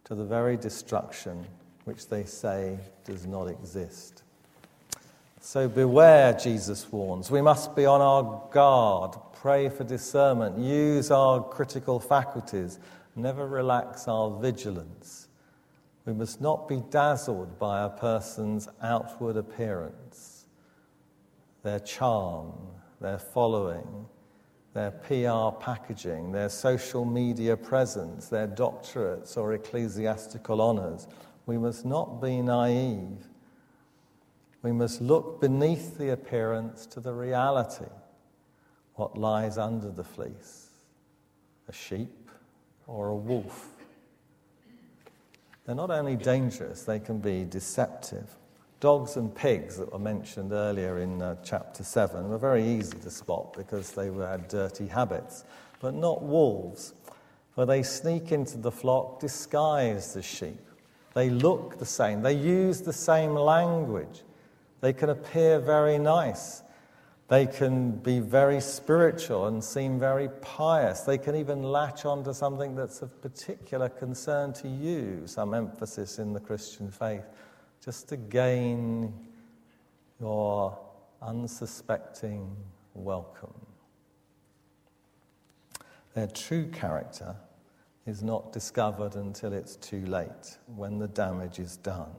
to 0.04 0.14
the 0.14 0.26
very 0.26 0.56
destruction 0.56 1.46
which 1.86 2.10
they 2.10 2.26
say 2.26 2.78
does 3.06 3.26
not 3.26 3.48
exist. 3.48 4.22
So 5.50 5.70
beware, 5.70 6.34
Jesus 6.34 6.92
warns. 6.92 7.32
We 7.32 7.42
must 7.42 7.74
be 7.74 7.86
on 7.86 8.02
our 8.02 8.50
guard, 8.52 9.16
pray 9.32 9.70
for 9.70 9.86
discernment, 9.86 10.58
use 10.58 11.10
our 11.10 11.42
critical 11.42 12.02
faculties, 12.02 12.80
never 13.16 13.48
relax 13.48 14.10
our 14.10 14.30
vigilance. 14.42 15.30
We 16.04 16.12
must 16.12 16.42
not 16.42 16.68
be 16.68 16.84
dazzled 16.90 17.58
by 17.60 17.86
a 17.86 17.90
person's 17.90 18.68
outward 18.82 19.38
appearance, 19.38 20.48
their 21.64 21.80
charm, 21.80 22.52
their 23.00 23.18
following, 23.18 24.06
their 24.74 24.92
PR 24.92 25.58
packaging, 25.64 26.34
their 26.34 26.50
social 26.50 27.06
media 27.06 27.56
presence, 27.56 28.28
their 28.28 28.50
doctorates 28.50 29.38
or 29.38 29.54
ecclesiastical 29.54 30.62
honours. 30.62 31.08
We 31.46 31.58
must 31.58 31.86
not 31.86 32.22
be 32.22 32.42
naive 32.42 33.30
we 34.68 34.74
must 34.74 35.02
look 35.02 35.40
beneath 35.40 35.98
the 35.98 36.12
appearance 36.12 36.86
to 36.88 37.00
the 37.00 37.14
reality, 37.14 37.86
what 38.96 39.18
lies 39.18 39.58
under 39.58 39.90
the 39.90 40.04
fleece 40.04 40.66
a 41.70 41.72
sheep 41.72 42.30
or 42.86 43.08
a 43.08 43.16
wolf. 43.16 43.70
They're 45.66 45.74
not 45.74 45.90
only 45.90 46.18
dangerous, 46.18 46.84
they 46.84 47.00
can 47.00 47.20
be 47.20 47.46
deceptive. 47.46 48.28
Dogs 48.82 49.16
and 49.16 49.34
pigs 49.34 49.78
that 49.78 49.94
were 49.94 50.00
mentioned 50.00 50.52
earlier 50.52 51.00
in 51.00 51.22
uh, 51.22 51.38
chapter 51.46 51.86
7 51.86 52.28
were 52.28 52.38
very 52.38 52.66
easy 52.68 52.98
to 52.98 53.10
spot 53.10 53.54
because 53.54 53.92
they 53.92 54.12
had 54.12 54.50
dirty 54.50 54.88
habits, 54.88 55.46
but 55.80 55.94
not 55.94 56.24
wolves, 56.24 56.94
for 57.56 57.66
they 57.66 57.84
sneak 57.84 58.34
into 58.34 58.58
the 58.58 58.72
flock 58.72 59.22
disguised 59.22 60.18
as 60.18 60.26
sheep. 60.26 60.60
They 61.14 61.30
look 61.30 61.80
the 61.80 61.86
same, 61.86 62.22
they 62.22 62.36
use 62.36 62.82
the 62.82 62.92
same 62.92 63.34
language, 63.34 64.24
they 64.82 64.94
can 64.94 65.10
appear 65.10 65.60
very 65.60 65.98
nice. 65.98 66.64
They 67.30 67.46
can 67.46 67.92
be 67.92 68.20
very 68.20 68.62
spiritual 68.62 69.48
and 69.48 69.62
seem 69.62 70.00
very 70.00 70.30
pious. 70.42 71.02
They 71.02 71.18
can 71.18 71.36
even 71.36 71.62
latch 71.62 72.06
onto 72.06 72.32
something 72.34 72.74
that's 72.76 73.02
of 73.02 73.22
particular 73.22 73.90
concern 73.90 74.54
to 74.54 74.68
you, 74.70 75.24
some 75.26 75.54
emphasis 75.54 76.20
in 76.20 76.32
the 76.32 76.40
Christian 76.40 76.90
faith, 76.90 77.26
just 77.84 78.08
to 78.10 78.18
gain 78.18 79.14
your 80.22 80.78
unsuspecting 81.22 82.56
welcome. 82.94 83.54
Their 86.14 86.28
true 86.28 86.68
character 86.68 87.36
is 88.06 88.24
not 88.24 88.54
discovered 88.54 89.16
until 89.16 89.52
it's 89.52 89.76
too 89.76 90.06
late, 90.06 90.58
when 90.76 90.98
the 90.98 91.10
damage 91.10 91.60
is 91.60 91.76
done. 91.78 92.16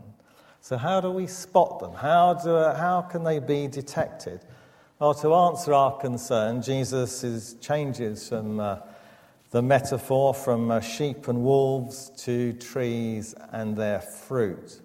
So, 0.61 0.77
how 0.77 1.01
do 1.01 1.11
we 1.11 1.27
spot 1.27 1.81
them? 1.81 1.93
How, 1.95 2.35
do, 2.35 2.51
how 2.51 3.03
can 3.03 3.25
they 3.25 3.39
be 3.39 3.69
detected? 3.69 4.41
Well, 4.99 5.15
to 5.15 5.33
answer 5.33 5.73
our 5.73 5.97
concern, 5.97 6.61
Jesus 6.61 7.23
is, 7.23 7.55
changes 7.61 8.29
from 8.29 8.59
uh, 8.59 8.79
the 9.51 9.63
metaphor 9.63 10.35
from 10.35 10.71
uh, 10.71 10.81
sheep 10.81 11.29
and 11.29 11.43
wolves 11.43 12.11
to 12.25 12.53
trees 12.55 13.35
and 13.53 13.77
their 13.77 14.01
fruit. 14.01 14.81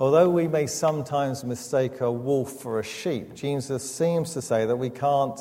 Although 0.00 0.30
we 0.30 0.46
may 0.46 0.66
sometimes 0.66 1.44
mistake 1.44 2.00
a 2.00 2.10
wolf 2.10 2.52
for 2.52 2.78
a 2.78 2.84
sheep, 2.84 3.34
Jesus 3.34 3.88
seems 3.92 4.32
to 4.34 4.40
say 4.40 4.64
that 4.64 4.76
we 4.76 4.90
can't 4.90 5.40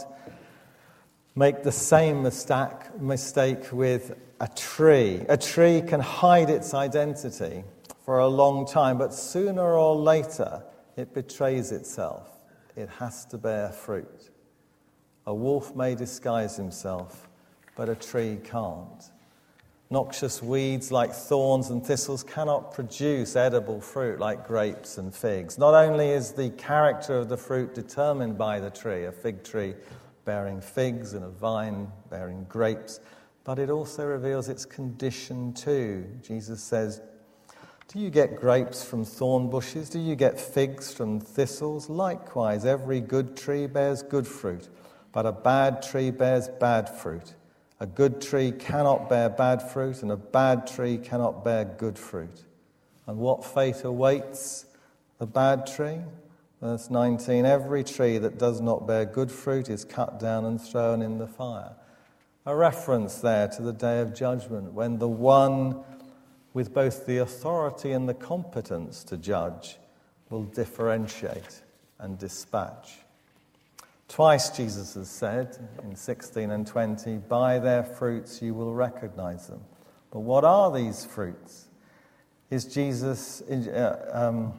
make 1.35 1.61
the 1.61 1.71
same 1.71 2.23
mistake, 2.23 2.99
mistake 2.99 3.71
with 3.71 4.17
a 4.41 4.47
tree. 4.47 5.23
A 5.29 5.37
tree 5.37 5.81
can 5.81 5.99
hide 5.99 6.49
its 6.49 6.73
identity 6.73 7.63
for 8.07 8.19
a 8.19 8.27
long 8.27 8.65
time, 8.65 8.97
but 8.97 9.13
sooner 9.13 9.73
or 9.77 9.93
later 9.93 10.63
it 10.95 11.13
betrays 11.13 11.73
itself. 11.73 12.37
It 12.77 12.87
has 12.87 13.25
to 13.25 13.37
bear 13.37 13.69
fruit. 13.69 14.29
A 15.25 15.35
wolf 15.35 15.75
may 15.75 15.93
disguise 15.93 16.55
himself, 16.55 17.27
but 17.75 17.89
a 17.89 17.95
tree 17.95 18.39
can't. 18.45 19.11
Noxious 19.89 20.41
weeds 20.41 20.89
like 20.89 21.11
thorns 21.11 21.69
and 21.69 21.85
thistles 21.85 22.23
cannot 22.23 22.73
produce 22.73 23.35
edible 23.35 23.81
fruit 23.81 24.21
like 24.21 24.47
grapes 24.47 24.97
and 24.97 25.13
figs. 25.13 25.57
Not 25.57 25.73
only 25.73 26.07
is 26.11 26.31
the 26.31 26.51
character 26.51 27.17
of 27.17 27.27
the 27.27 27.35
fruit 27.35 27.75
determined 27.75 28.37
by 28.37 28.61
the 28.61 28.69
tree, 28.69 29.03
a 29.03 29.11
fig 29.11 29.43
tree 29.43 29.75
bearing 30.23 30.61
figs 30.61 31.11
and 31.11 31.25
a 31.25 31.29
vine 31.29 31.91
bearing 32.09 32.45
grapes, 32.47 33.01
but 33.43 33.59
it 33.59 33.69
also 33.69 34.05
reveals 34.05 34.47
its 34.47 34.65
condition 34.65 35.51
too. 35.51 36.05
Jesus 36.21 36.63
says, 36.63 37.01
do 37.87 37.99
you 37.99 38.09
get 38.09 38.35
grapes 38.35 38.83
from 38.83 39.05
thorn 39.05 39.49
bushes? 39.49 39.89
Do 39.89 39.99
you 39.99 40.15
get 40.15 40.39
figs 40.39 40.93
from 40.93 41.21
thistles? 41.21 41.89
Likewise, 41.89 42.65
every 42.65 42.99
good 42.99 43.37
tree 43.37 43.65
bears 43.65 44.03
good 44.03 44.27
fruit, 44.27 44.67
but 45.13 45.25
a 45.25 45.31
bad 45.31 45.81
tree 45.81 46.11
bears 46.11 46.49
bad 46.49 46.89
fruit. 46.89 47.33
A 47.79 47.85
good 47.85 48.19
tree 48.21 48.51
cannot 48.51 49.07
bear 49.07 49.29
bad 49.29 49.61
fruit, 49.61 50.01
and 50.01 50.11
a 50.11 50.17
bad 50.17 50.67
tree 50.67 50.97
cannot 50.97 51.45
bear 51.45 51.63
good 51.63 51.97
fruit. 51.97 52.43
And 53.05 53.19
what 53.19 53.45
fate 53.45 53.83
awaits 53.85 54.65
the 55.17 55.27
bad 55.27 55.65
tree? 55.65 55.99
Verse 56.61 56.89
19 56.89 57.45
Every 57.45 57.85
tree 57.85 58.17
that 58.17 58.37
does 58.37 58.59
not 58.59 58.85
bear 58.85 59.05
good 59.05 59.31
fruit 59.31 59.69
is 59.69 59.85
cut 59.85 60.19
down 60.19 60.43
and 60.43 60.61
thrown 60.61 61.01
in 61.01 61.19
the 61.19 61.27
fire. 61.27 61.75
A 62.45 62.55
reference 62.55 63.19
there 63.19 63.47
to 63.49 63.61
the 63.61 63.73
day 63.73 64.01
of 64.01 64.13
judgment 64.13 64.73
when 64.73 64.99
the 64.99 65.07
one 65.07 65.83
with 66.53 66.73
both 66.73 67.05
the 67.05 67.17
authority 67.17 67.91
and 67.91 68.07
the 68.07 68.13
competence 68.13 69.03
to 69.05 69.17
judge, 69.17 69.77
will 70.29 70.43
differentiate 70.43 71.61
and 71.99 72.17
dispatch. 72.17 72.99
Twice 74.07 74.49
Jesus 74.49 74.93
has 74.93 75.09
said 75.09 75.57
in 75.83 75.95
16 75.95 76.49
and 76.49 76.65
20, 76.65 77.17
By 77.17 77.59
their 77.59 77.83
fruits 77.83 78.41
you 78.41 78.53
will 78.53 78.73
recognize 78.73 79.47
them. 79.47 79.61
But 80.11 80.19
what 80.21 80.43
are 80.43 80.71
these 80.71 81.05
fruits? 81.05 81.67
Is 82.49 82.65
Jesus, 82.65 83.41
uh, 83.41 84.09
um, 84.13 84.53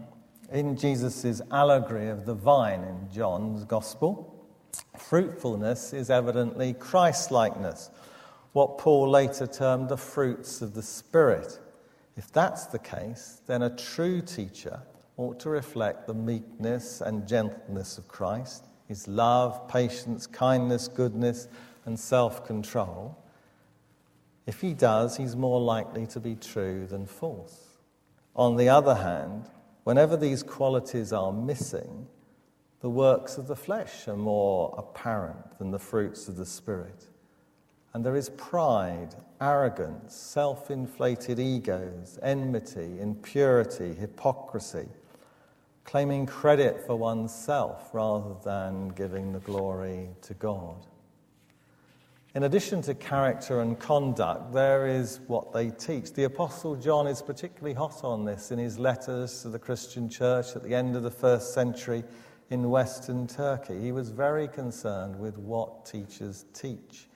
in 0.52 0.76
Jesus' 0.76 1.40
allegory 1.50 2.08
of 2.08 2.26
the 2.26 2.34
vine 2.34 2.82
in 2.82 3.08
John's 3.12 3.64
Gospel, 3.64 4.46
fruitfulness 4.98 5.94
is 5.94 6.10
evidently 6.10 6.74
Christ 6.74 7.30
likeness, 7.30 7.90
what 8.52 8.76
Paul 8.76 9.08
later 9.08 9.46
termed 9.46 9.88
the 9.88 9.96
fruits 9.96 10.60
of 10.60 10.74
the 10.74 10.82
Spirit. 10.82 11.58
If 12.18 12.32
that's 12.32 12.66
the 12.66 12.80
case, 12.80 13.42
then 13.46 13.62
a 13.62 13.70
true 13.70 14.20
teacher 14.20 14.82
ought 15.16 15.38
to 15.38 15.50
reflect 15.50 16.08
the 16.08 16.14
meekness 16.14 17.00
and 17.00 17.28
gentleness 17.28 17.96
of 17.96 18.08
Christ, 18.08 18.64
his 18.88 19.06
love, 19.06 19.68
patience, 19.68 20.26
kindness, 20.26 20.88
goodness, 20.88 21.46
and 21.86 21.98
self 21.98 22.44
control. 22.44 23.16
If 24.48 24.60
he 24.60 24.74
does, 24.74 25.16
he's 25.16 25.36
more 25.36 25.60
likely 25.60 26.08
to 26.08 26.18
be 26.18 26.34
true 26.34 26.88
than 26.88 27.06
false. 27.06 27.78
On 28.34 28.56
the 28.56 28.68
other 28.68 28.96
hand, 28.96 29.48
whenever 29.84 30.16
these 30.16 30.42
qualities 30.42 31.12
are 31.12 31.32
missing, 31.32 32.08
the 32.80 32.90
works 32.90 33.38
of 33.38 33.46
the 33.46 33.56
flesh 33.56 34.08
are 34.08 34.16
more 34.16 34.74
apparent 34.76 35.56
than 35.60 35.70
the 35.70 35.78
fruits 35.78 36.26
of 36.26 36.36
the 36.36 36.46
Spirit. 36.46 37.06
And 37.94 38.04
there 38.04 38.16
is 38.16 38.30
pride, 38.30 39.14
arrogance, 39.40 40.14
self 40.14 40.70
inflated 40.70 41.38
egos, 41.38 42.18
enmity, 42.22 43.00
impurity, 43.00 43.94
hypocrisy, 43.94 44.88
claiming 45.84 46.26
credit 46.26 46.84
for 46.86 46.96
oneself 46.96 47.90
rather 47.92 48.34
than 48.44 48.88
giving 48.88 49.32
the 49.32 49.40
glory 49.40 50.10
to 50.22 50.34
God. 50.34 50.86
In 52.34 52.42
addition 52.42 52.82
to 52.82 52.94
character 52.94 53.62
and 53.62 53.78
conduct, 53.78 54.52
there 54.52 54.86
is 54.86 55.20
what 55.28 55.52
they 55.52 55.70
teach. 55.70 56.12
The 56.12 56.24
Apostle 56.24 56.76
John 56.76 57.06
is 57.06 57.22
particularly 57.22 57.74
hot 57.74 58.04
on 58.04 58.26
this 58.26 58.52
in 58.52 58.58
his 58.58 58.78
letters 58.78 59.42
to 59.42 59.48
the 59.48 59.58
Christian 59.58 60.10
church 60.10 60.54
at 60.54 60.62
the 60.62 60.74
end 60.74 60.94
of 60.94 61.02
the 61.02 61.10
first 61.10 61.54
century 61.54 62.04
in 62.50 62.68
Western 62.68 63.26
Turkey. 63.26 63.80
He 63.80 63.92
was 63.92 64.10
very 64.10 64.46
concerned 64.46 65.18
with 65.18 65.38
what 65.38 65.86
teachers 65.86 66.44
teach. 66.52 67.08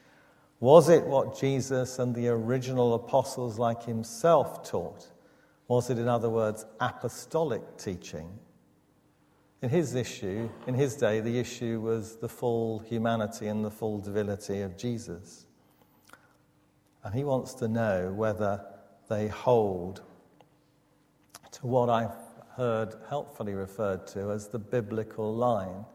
Was 0.62 0.88
it 0.88 1.04
what 1.04 1.36
Jesus 1.36 1.98
and 1.98 2.14
the 2.14 2.28
original 2.28 2.94
apostles 2.94 3.58
like 3.58 3.82
himself 3.82 4.62
taught? 4.62 5.10
Was 5.66 5.90
it, 5.90 5.98
in 5.98 6.06
other 6.06 6.30
words, 6.30 6.64
apostolic 6.78 7.76
teaching? 7.78 8.38
In 9.60 9.70
his 9.70 9.96
issue, 9.96 10.48
in 10.68 10.74
his 10.74 10.94
day, 10.94 11.18
the 11.18 11.40
issue 11.40 11.80
was 11.80 12.14
the 12.14 12.28
full 12.28 12.78
humanity 12.78 13.48
and 13.48 13.64
the 13.64 13.72
full 13.72 13.98
divinity 13.98 14.60
of 14.60 14.76
Jesus. 14.76 15.46
And 17.02 17.12
he 17.12 17.24
wants 17.24 17.54
to 17.54 17.66
know 17.66 18.12
whether 18.12 18.64
they 19.08 19.26
hold 19.26 20.02
to 21.50 21.66
what 21.66 21.90
I've 21.90 22.14
heard 22.56 22.94
helpfully 23.08 23.54
referred 23.54 24.06
to 24.08 24.30
as 24.30 24.46
the 24.46 24.60
biblical 24.60 25.34
line, 25.34 25.86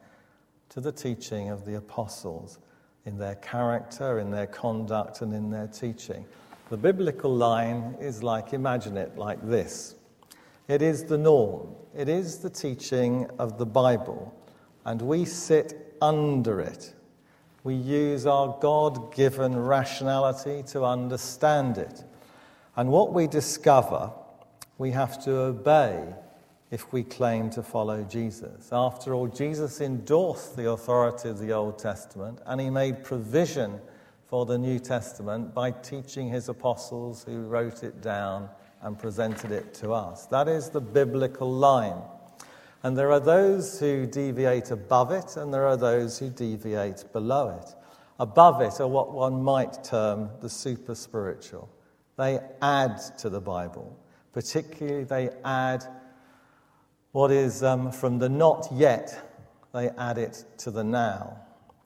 to 0.67 0.81
the 0.81 0.91
teaching 0.91 1.47
of 1.47 1.63
the 1.63 1.77
apostles 1.77 2.59
in 3.07 3.17
their 3.17 3.35
character, 3.35 4.19
in 4.19 4.29
their 4.29 4.45
conduct, 4.45 5.21
and 5.21 5.33
in 5.33 5.49
their 5.49 5.67
teaching. 5.67 6.25
The 6.69 6.75
biblical 6.75 7.33
line 7.33 7.95
is 8.01 8.21
like, 8.21 8.51
imagine 8.51 8.97
it 8.97 9.17
like 9.17 9.41
this 9.47 9.95
it 10.67 10.81
is 10.81 11.05
the 11.05 11.17
norm, 11.17 11.73
it 11.95 12.09
is 12.09 12.39
the 12.39 12.49
teaching 12.49 13.29
of 13.39 13.57
the 13.57 13.65
Bible, 13.65 14.35
and 14.83 15.01
we 15.01 15.23
sit 15.23 15.95
under 16.01 16.59
it. 16.59 16.93
We 17.63 17.75
use 17.75 18.25
our 18.25 18.57
God 18.59 19.15
given 19.15 19.57
rationality 19.57 20.63
to 20.67 20.83
understand 20.83 21.77
it. 21.77 22.03
And 22.75 22.89
what 22.89 23.13
we 23.13 23.27
discover, 23.27 24.11
we 24.77 24.91
have 24.91 25.23
to 25.23 25.31
obey 25.31 26.13
if 26.69 26.91
we 26.91 27.03
claim 27.03 27.49
to 27.51 27.63
follow 27.63 28.03
Jesus. 28.03 28.69
After 28.71 29.13
all, 29.13 29.27
Jesus 29.27 29.79
endorsed 29.79 30.57
the 30.57 30.69
authority 30.69 31.29
of 31.29 31.39
the 31.39 31.53
Old 31.53 31.79
Testament 31.79 32.39
and 32.45 32.59
he 32.59 32.69
made 32.69 33.03
provision 33.03 33.79
for 34.27 34.45
the 34.45 34.57
New 34.57 34.77
Testament 34.79 35.53
by 35.53 35.71
teaching 35.71 36.29
his 36.29 36.49
apostles 36.49 37.23
who 37.23 37.43
wrote 37.43 37.83
it 37.83 38.01
down 38.01 38.49
and 38.81 38.99
presented 38.99 39.51
it 39.51 39.73
to 39.75 39.93
us. 39.93 40.25
That 40.27 40.47
is 40.47 40.69
the 40.69 40.81
biblical 40.81 41.51
line. 41.51 42.01
And 42.83 42.97
there 42.97 43.11
are 43.11 43.19
those 43.19 43.79
who 43.79 44.05
deviate 44.05 44.69
above 44.71 45.11
it, 45.11 45.35
and 45.35 45.53
there 45.53 45.65
are 45.65 45.77
those 45.77 46.19
who 46.19 46.29
deviate 46.29 47.11
below 47.11 47.57
it. 47.61 47.73
Above 48.19 48.61
it 48.61 48.79
are 48.79 48.87
what 48.87 49.11
one 49.13 49.41
might 49.41 49.83
term 49.83 50.29
the 50.41 50.49
super 50.49 50.93
spiritual. 50.93 51.69
They 52.17 52.39
add 52.61 52.99
to 53.19 53.29
the 53.29 53.41
Bible, 53.41 53.97
particularly, 54.33 55.05
they 55.05 55.29
add 55.43 55.85
what 57.17 57.31
is 57.31 57.63
um, 57.63 57.91
from 57.91 58.19
the 58.19 58.29
not 58.29 58.67
yet, 58.71 59.33
they 59.73 59.89
add 59.97 60.19
it 60.19 60.45
to 60.55 60.69
the 60.69 60.83
now. 60.83 61.35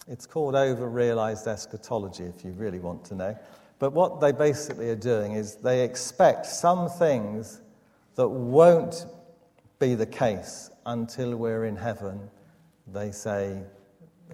It's 0.10 0.26
called 0.26 0.56
over 0.56 0.90
realized 0.90 1.48
eschatology, 1.48 2.26
if 2.26 2.44
you 2.44 2.52
really 2.52 2.80
want 2.80 3.06
to 3.06 3.16
know. 3.16 3.40
But 3.80 3.94
what 3.94 4.20
they 4.20 4.34
basically 4.34 4.90
are 4.90 4.96
doing 4.98 5.32
is 5.32 5.56
they 5.56 5.86
expect 5.86 6.48
some 6.48 6.90
things 6.90 7.62
that 8.16 8.28
won't 8.28 9.06
be 9.80 9.96
the 9.96 10.06
case 10.06 10.70
until 10.86 11.38
we're 11.38 11.64
in 11.64 11.78
heaven. 11.78 12.30
They 12.88 13.14
say 13.14 13.64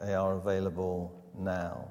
they 0.01 0.15
are 0.15 0.33
available 0.33 1.13
now. 1.37 1.89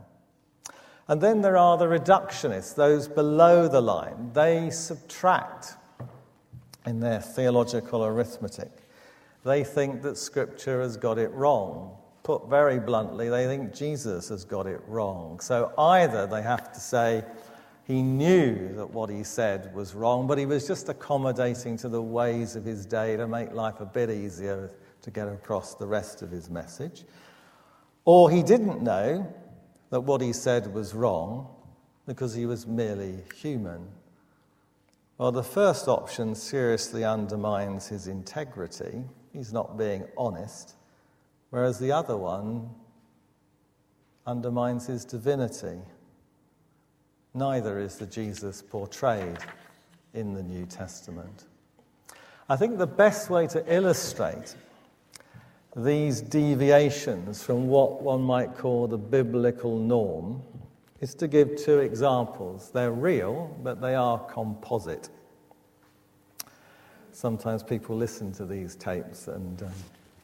And 1.07 1.21
then 1.21 1.43
there 1.43 1.57
are 1.57 1.79
the 1.79 1.87
reductionists, 1.87 2.75
those 2.75 3.07
below 3.07 3.69
the 3.69 3.81
line. 3.81 4.33
They 4.33 4.71
subtract 4.71 5.75
in 6.85 6.99
their 6.99 7.21
theological 7.21 8.05
arithmetic. 8.05 8.83
They 9.47 9.63
think 9.63 10.03
that 10.03 10.19
Scripture 10.19 10.83
has 10.83 10.97
got 10.97 11.19
it 11.19 11.31
wrong. 11.31 11.97
Put 12.25 12.51
very 12.51 12.81
bluntly, 12.81 13.29
they 13.29 13.47
think 13.47 13.73
Jesus 13.73 14.29
has 14.29 14.45
got 14.45 14.67
it 14.67 14.81
wrong. 14.89 15.39
So 15.39 15.73
either 15.79 16.27
they 16.27 16.43
have 16.43 16.73
to 16.73 16.81
say 16.81 17.25
he 17.85 18.03
knew 18.03 18.75
that 18.75 18.91
what 18.91 19.09
he 19.09 19.23
said 19.23 19.73
was 19.73 19.95
wrong, 19.95 20.27
but 20.27 20.37
he 20.37 20.47
was 20.47 20.67
just 20.67 20.89
accommodating 20.89 21.77
to 21.77 21.89
the 21.89 22.03
ways 22.03 22.57
of 22.57 22.65
his 22.65 22.85
day 22.85 23.17
to 23.17 23.29
make 23.29 23.53
life 23.53 23.79
a 23.79 23.87
bit 23.87 24.11
easier 24.11 24.73
to 25.03 25.11
get 25.13 25.29
across 25.29 25.77
the 25.77 25.87
rest 25.87 26.23
of 26.23 26.33
his 26.33 26.51
message. 26.51 27.05
Or 28.05 28.29
he 28.29 28.43
didn't 28.43 28.83
know 28.83 29.33
that 29.91 30.01
what 30.01 30.21
he 30.21 30.33
said 30.33 30.75
was 30.75 30.93
wrong 30.93 31.47
because 32.05 32.35
he 32.35 32.47
was 32.47 32.67
merely 32.67 33.23
human. 33.37 33.87
Well, 35.19 35.31
the 35.31 35.45
first 35.45 35.87
option 35.87 36.35
seriously 36.35 37.05
undermines 37.05 37.87
his 37.87 38.09
integrity. 38.09 39.05
He's 39.37 39.53
not 39.53 39.77
being 39.77 40.05
honest. 40.17 40.77
Whereas 41.51 41.79
the 41.79 41.93
other 41.93 42.17
one 42.17 42.71
undermines 44.27 44.87
his 44.87 45.05
divinity. 45.05 45.79
Neither 47.35 47.79
is 47.79 47.97
the 47.97 48.07
Jesus 48.07 48.63
portrayed 48.63 49.37
in 50.15 50.33
the 50.33 50.43
New 50.43 50.65
Testament. 50.65 51.45
I 52.49 52.57
think 52.57 52.79
the 52.79 52.87
best 52.87 53.29
way 53.29 53.47
to 53.49 53.63
illustrate 53.73 54.55
these 55.77 56.23
deviations 56.23 57.43
from 57.43 57.69
what 57.69 58.01
one 58.01 58.23
might 58.23 58.57
call 58.57 58.87
the 58.87 58.97
biblical 58.97 59.79
norm 59.79 60.43
is 61.03 61.15
to 61.17 61.29
give 61.29 61.57
two 61.57 61.81
examples. 61.81 62.71
They're 62.71 62.91
real, 62.91 63.55
but 63.63 63.83
they 63.83 63.95
are 63.97 64.19
composite. 64.19 65.11
Sometimes 67.17 67.63
people 67.63 67.97
listen 67.97 68.31
to 68.33 68.45
these 68.45 68.77
tapes 68.77 69.27
and 69.27 69.63
um, 69.63 69.73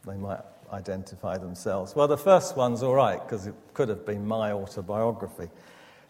they 0.05 0.15
might 0.15 0.41
identify 0.71 1.39
themselves. 1.39 1.95
Well, 1.95 2.07
the 2.07 2.19
first 2.19 2.55
one's 2.55 2.83
all 2.83 2.93
right 2.93 3.19
because 3.19 3.47
it 3.47 3.55
could 3.73 3.89
have 3.89 4.05
been 4.05 4.23
my 4.27 4.51
autobiography. 4.51 5.49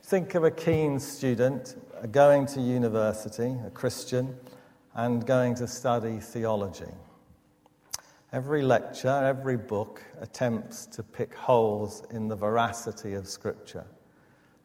Think 0.03 0.35
of 0.35 0.43
a 0.43 0.51
keen 0.51 0.99
student 0.99 1.77
going 2.11 2.47
to 2.47 2.59
university, 2.59 3.55
a 3.65 3.69
Christian, 3.69 4.35
and 4.93 5.25
going 5.25 5.55
to 5.55 5.69
study 5.69 6.19
theology. 6.19 6.91
Every 8.33 8.61
lecture, 8.61 9.07
every 9.07 9.55
book 9.55 10.03
attempts 10.19 10.85
to 10.87 11.01
pick 11.01 11.33
holes 11.33 12.03
in 12.11 12.27
the 12.27 12.35
veracity 12.35 13.13
of 13.13 13.29
Scripture. 13.29 13.85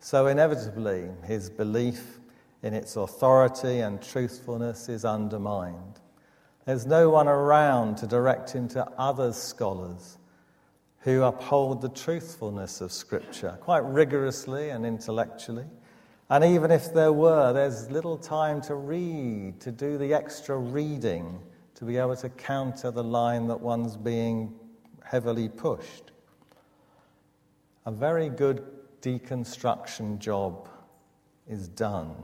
So, 0.01 0.27
inevitably, 0.27 1.11
his 1.25 1.49
belief 1.49 2.19
in 2.65 2.75
its 2.75 2.97
authority 2.97 3.79
and 3.79 4.03
truthfulness 4.03 4.89
is 4.89 5.05
undermined. 5.05 6.01
There's 6.69 6.85
no 6.85 7.09
one 7.09 7.29
around 7.29 7.97
to 7.97 8.07
direct 8.07 8.51
him 8.51 8.69
to 8.69 8.87
other 8.99 9.33
scholars 9.33 10.19
who 10.99 11.23
uphold 11.23 11.81
the 11.81 11.89
truthfulness 11.89 12.83
of 12.83 12.93
Scripture 12.93 13.57
quite 13.63 13.87
rigorously 13.87 14.69
and 14.69 14.85
intellectually. 14.85 15.65
And 16.29 16.45
even 16.45 16.71
if 16.71 16.93
there 16.93 17.11
were, 17.11 17.55
there's 17.55 17.91
little 17.91 18.19
time 18.19 18.61
to 18.61 18.75
read, 18.75 19.59
to 19.61 19.73
do 19.73 19.97
the 19.97 20.13
extra 20.13 20.59
reading 20.59 21.41
to 21.77 21.87
be 21.87 21.97
able 21.97 22.17
to 22.17 22.29
counter 22.29 22.91
the 22.91 23.03
line 23.03 23.47
that 23.47 23.63
one's 23.63 23.97
being 23.97 24.53
heavily 25.03 25.49
pushed. 25.49 26.11
A 27.87 27.91
very 27.91 28.29
good 28.29 28.63
deconstruction 29.01 30.19
job 30.19 30.69
is 31.49 31.67
done. 31.67 32.15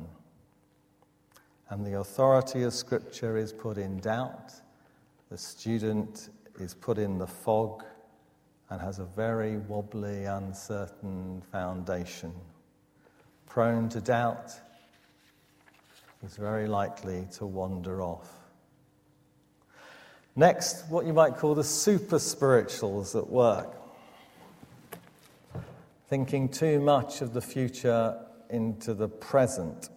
And 1.74 1.84
the 1.84 1.98
authority 1.98 2.62
of 2.62 2.72
Scripture 2.72 3.37
is 3.37 3.52
put 3.52 3.78
in 3.78 3.98
doubt. 3.98 4.52
The 5.28 5.37
student 5.37 6.28
is 6.60 6.72
put 6.72 6.98
in 6.98 7.18
the 7.18 7.26
fog 7.26 7.82
and 8.70 8.80
has 8.80 9.00
a 9.00 9.04
very 9.04 9.56
wobbly, 9.56 10.24
uncertain 10.24 11.42
foundation. 11.50 12.32
Prone 13.48 13.88
to 13.88 14.00
doubt, 14.00 14.52
is 16.24 16.37
very 16.37 16.68
likely 16.68 17.26
to 17.38 17.44
wander 17.44 18.02
off. 18.02 18.30
Next, 20.37 20.88
what 20.88 21.06
you 21.06 21.12
might 21.12 21.38
call 21.38 21.56
the 21.56 21.64
super 21.64 22.20
spirituals 22.20 23.16
at 23.16 23.28
work. 23.28 23.74
Thinking 26.06 26.50
too 26.50 26.78
much 26.78 27.20
of 27.20 27.34
the 27.34 27.42
future 27.42 28.16
into 28.48 28.94
the 28.94 29.08
present 29.08 29.88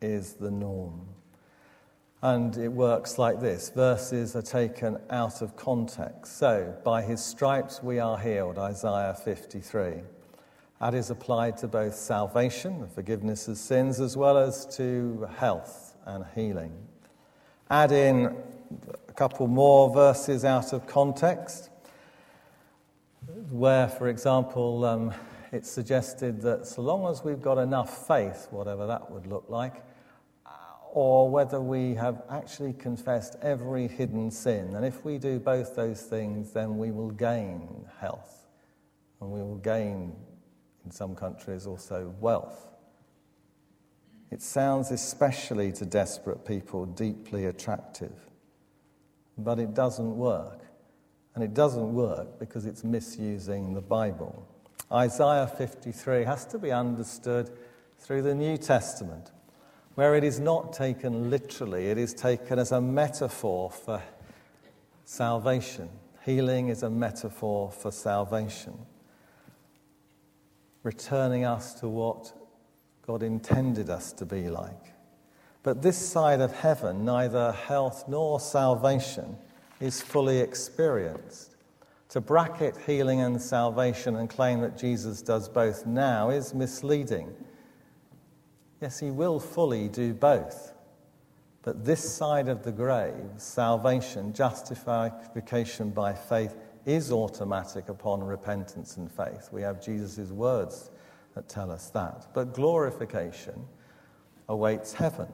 is 0.00 0.32
the 0.32 0.50
norm. 0.50 1.06
And 2.22 2.56
it 2.56 2.72
works 2.72 3.18
like 3.18 3.40
this 3.40 3.70
verses 3.70 4.34
are 4.34 4.42
taken 4.42 4.98
out 5.10 5.42
of 5.42 5.54
context. 5.56 6.38
So, 6.38 6.74
by 6.82 7.02
his 7.02 7.22
stripes 7.22 7.82
we 7.82 7.98
are 7.98 8.18
healed, 8.18 8.58
Isaiah 8.58 9.14
53. 9.22 10.02
That 10.80 10.94
is 10.94 11.10
applied 11.10 11.56
to 11.58 11.68
both 11.68 11.94
salvation, 11.94 12.80
the 12.80 12.86
forgiveness 12.86 13.48
of 13.48 13.58
sins, 13.58 14.00
as 14.00 14.16
well 14.16 14.38
as 14.38 14.66
to 14.76 15.28
health 15.36 15.94
and 16.06 16.24
healing. 16.34 16.72
Add 17.70 17.92
in 17.92 18.36
a 19.08 19.12
couple 19.12 19.46
more 19.46 19.92
verses 19.92 20.44
out 20.44 20.72
of 20.72 20.86
context, 20.86 21.70
where, 23.50 23.88
for 23.88 24.08
example, 24.08 24.84
um, 24.84 25.14
it's 25.52 25.70
suggested 25.70 26.40
that 26.42 26.66
so 26.66 26.82
long 26.82 27.10
as 27.10 27.24
we've 27.24 27.42
got 27.42 27.58
enough 27.58 28.06
faith, 28.06 28.48
whatever 28.50 28.86
that 28.86 29.10
would 29.10 29.26
look 29.26 29.46
like, 29.48 29.82
or 30.96 31.28
whether 31.28 31.60
we 31.60 31.94
have 31.94 32.22
actually 32.30 32.72
confessed 32.72 33.36
every 33.42 33.86
hidden 33.86 34.30
sin. 34.30 34.74
And 34.74 34.84
if 34.84 35.04
we 35.04 35.18
do 35.18 35.38
both 35.38 35.76
those 35.76 36.00
things, 36.02 36.52
then 36.52 36.78
we 36.78 36.90
will 36.90 37.10
gain 37.10 37.84
health. 38.00 38.46
And 39.20 39.30
we 39.30 39.40
will 39.40 39.58
gain, 39.58 40.14
in 40.84 40.90
some 40.90 41.14
countries, 41.14 41.66
also 41.66 42.14
wealth. 42.18 42.70
It 44.30 44.40
sounds, 44.40 44.90
especially 44.90 45.70
to 45.72 45.84
desperate 45.84 46.46
people, 46.46 46.86
deeply 46.86 47.44
attractive 47.44 48.26
but 49.38 49.58
it 49.58 49.74
doesn't 49.74 50.16
work. 50.16 50.60
And 51.34 51.44
it 51.44 51.52
doesn't 51.52 51.92
work 51.92 52.38
because 52.38 52.64
it's 52.64 52.82
misusing 52.82 53.74
the 53.74 53.82
Bible. 53.82 54.46
Isaiah 54.90 55.46
53 55.46 56.24
has 56.24 56.46
to 56.46 56.58
be 56.58 56.72
understood 56.72 57.50
through 57.98 58.22
the 58.22 58.34
New 58.34 58.56
Testament, 58.56 59.32
where 59.96 60.14
it 60.14 60.22
is 60.22 60.38
not 60.38 60.72
taken 60.72 61.30
literally, 61.30 61.88
it 61.88 61.98
is 61.98 62.14
taken 62.14 62.58
as 62.58 62.70
a 62.70 62.80
metaphor 62.80 63.70
for 63.70 64.02
salvation. 65.04 65.88
Healing 66.24 66.68
is 66.68 66.82
a 66.82 66.90
metaphor 66.90 67.72
for 67.72 67.90
salvation, 67.90 68.78
returning 70.82 71.46
us 71.46 71.72
to 71.80 71.88
what 71.88 72.32
God 73.06 73.22
intended 73.22 73.88
us 73.88 74.12
to 74.12 74.26
be 74.26 74.50
like. 74.50 74.92
But 75.62 75.80
this 75.80 75.96
side 75.96 76.42
of 76.42 76.52
heaven, 76.52 77.04
neither 77.04 77.52
health 77.52 78.04
nor 78.06 78.38
salvation 78.38 79.38
is 79.80 80.02
fully 80.02 80.40
experienced. 80.40 81.56
To 82.10 82.20
bracket 82.20 82.76
healing 82.86 83.22
and 83.22 83.40
salvation 83.40 84.16
and 84.16 84.28
claim 84.28 84.60
that 84.60 84.76
Jesus 84.76 85.22
does 85.22 85.48
both 85.48 85.86
now 85.86 86.28
is 86.28 86.52
misleading. 86.52 87.34
Yes, 88.80 88.98
he 88.98 89.10
will 89.10 89.40
fully 89.40 89.88
do 89.88 90.12
both. 90.12 90.74
But 91.62 91.84
this 91.84 92.14
side 92.14 92.48
of 92.48 92.62
the 92.62 92.72
grave, 92.72 93.14
salvation, 93.38 94.32
justification 94.32 95.90
by 95.90 96.12
faith, 96.14 96.54
is 96.84 97.10
automatic 97.10 97.88
upon 97.88 98.22
repentance 98.22 98.96
and 98.96 99.10
faith. 99.10 99.48
We 99.50 99.62
have 99.62 99.82
Jesus' 99.82 100.30
words 100.30 100.90
that 101.34 101.48
tell 101.48 101.72
us 101.72 101.90
that. 101.90 102.28
But 102.32 102.54
glorification 102.54 103.66
awaits 104.48 104.92
heaven. 104.92 105.26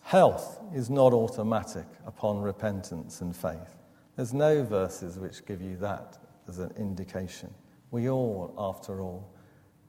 Health 0.00 0.60
is 0.74 0.88
not 0.88 1.12
automatic 1.12 1.86
upon 2.06 2.40
repentance 2.40 3.20
and 3.20 3.36
faith. 3.36 3.76
There's 4.16 4.32
no 4.32 4.64
verses 4.64 5.18
which 5.18 5.44
give 5.44 5.60
you 5.60 5.76
that 5.76 6.18
as 6.48 6.58
an 6.58 6.72
indication. 6.78 7.52
We 7.90 8.08
all, 8.08 8.54
after 8.58 9.02
all, 9.02 9.30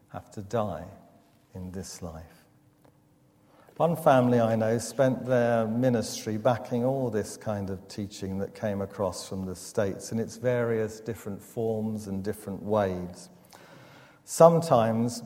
have 0.09 0.29
to 0.31 0.41
die 0.41 0.85
in 1.55 1.71
this 1.71 2.01
life. 2.01 2.40
One 3.81 3.95
family 3.95 4.39
I 4.39 4.55
know 4.55 4.77
spent 4.77 5.25
their 5.25 5.65
ministry 5.65 6.37
backing 6.37 6.85
all 6.85 7.09
this 7.09 7.35
kind 7.35 7.71
of 7.71 7.87
teaching 7.87 8.37
that 8.37 8.53
came 8.53 8.79
across 8.79 9.27
from 9.27 9.43
the 9.47 9.55
States 9.55 10.11
in 10.11 10.19
its 10.19 10.37
various 10.37 10.99
different 10.99 11.41
forms 11.41 12.05
and 12.05 12.23
different 12.23 12.61
ways. 12.61 13.29
Sometimes 14.23 15.23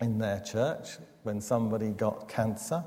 in 0.00 0.16
their 0.16 0.40
church, 0.40 0.92
when 1.22 1.38
somebody 1.38 1.90
got 1.90 2.30
cancer, 2.30 2.82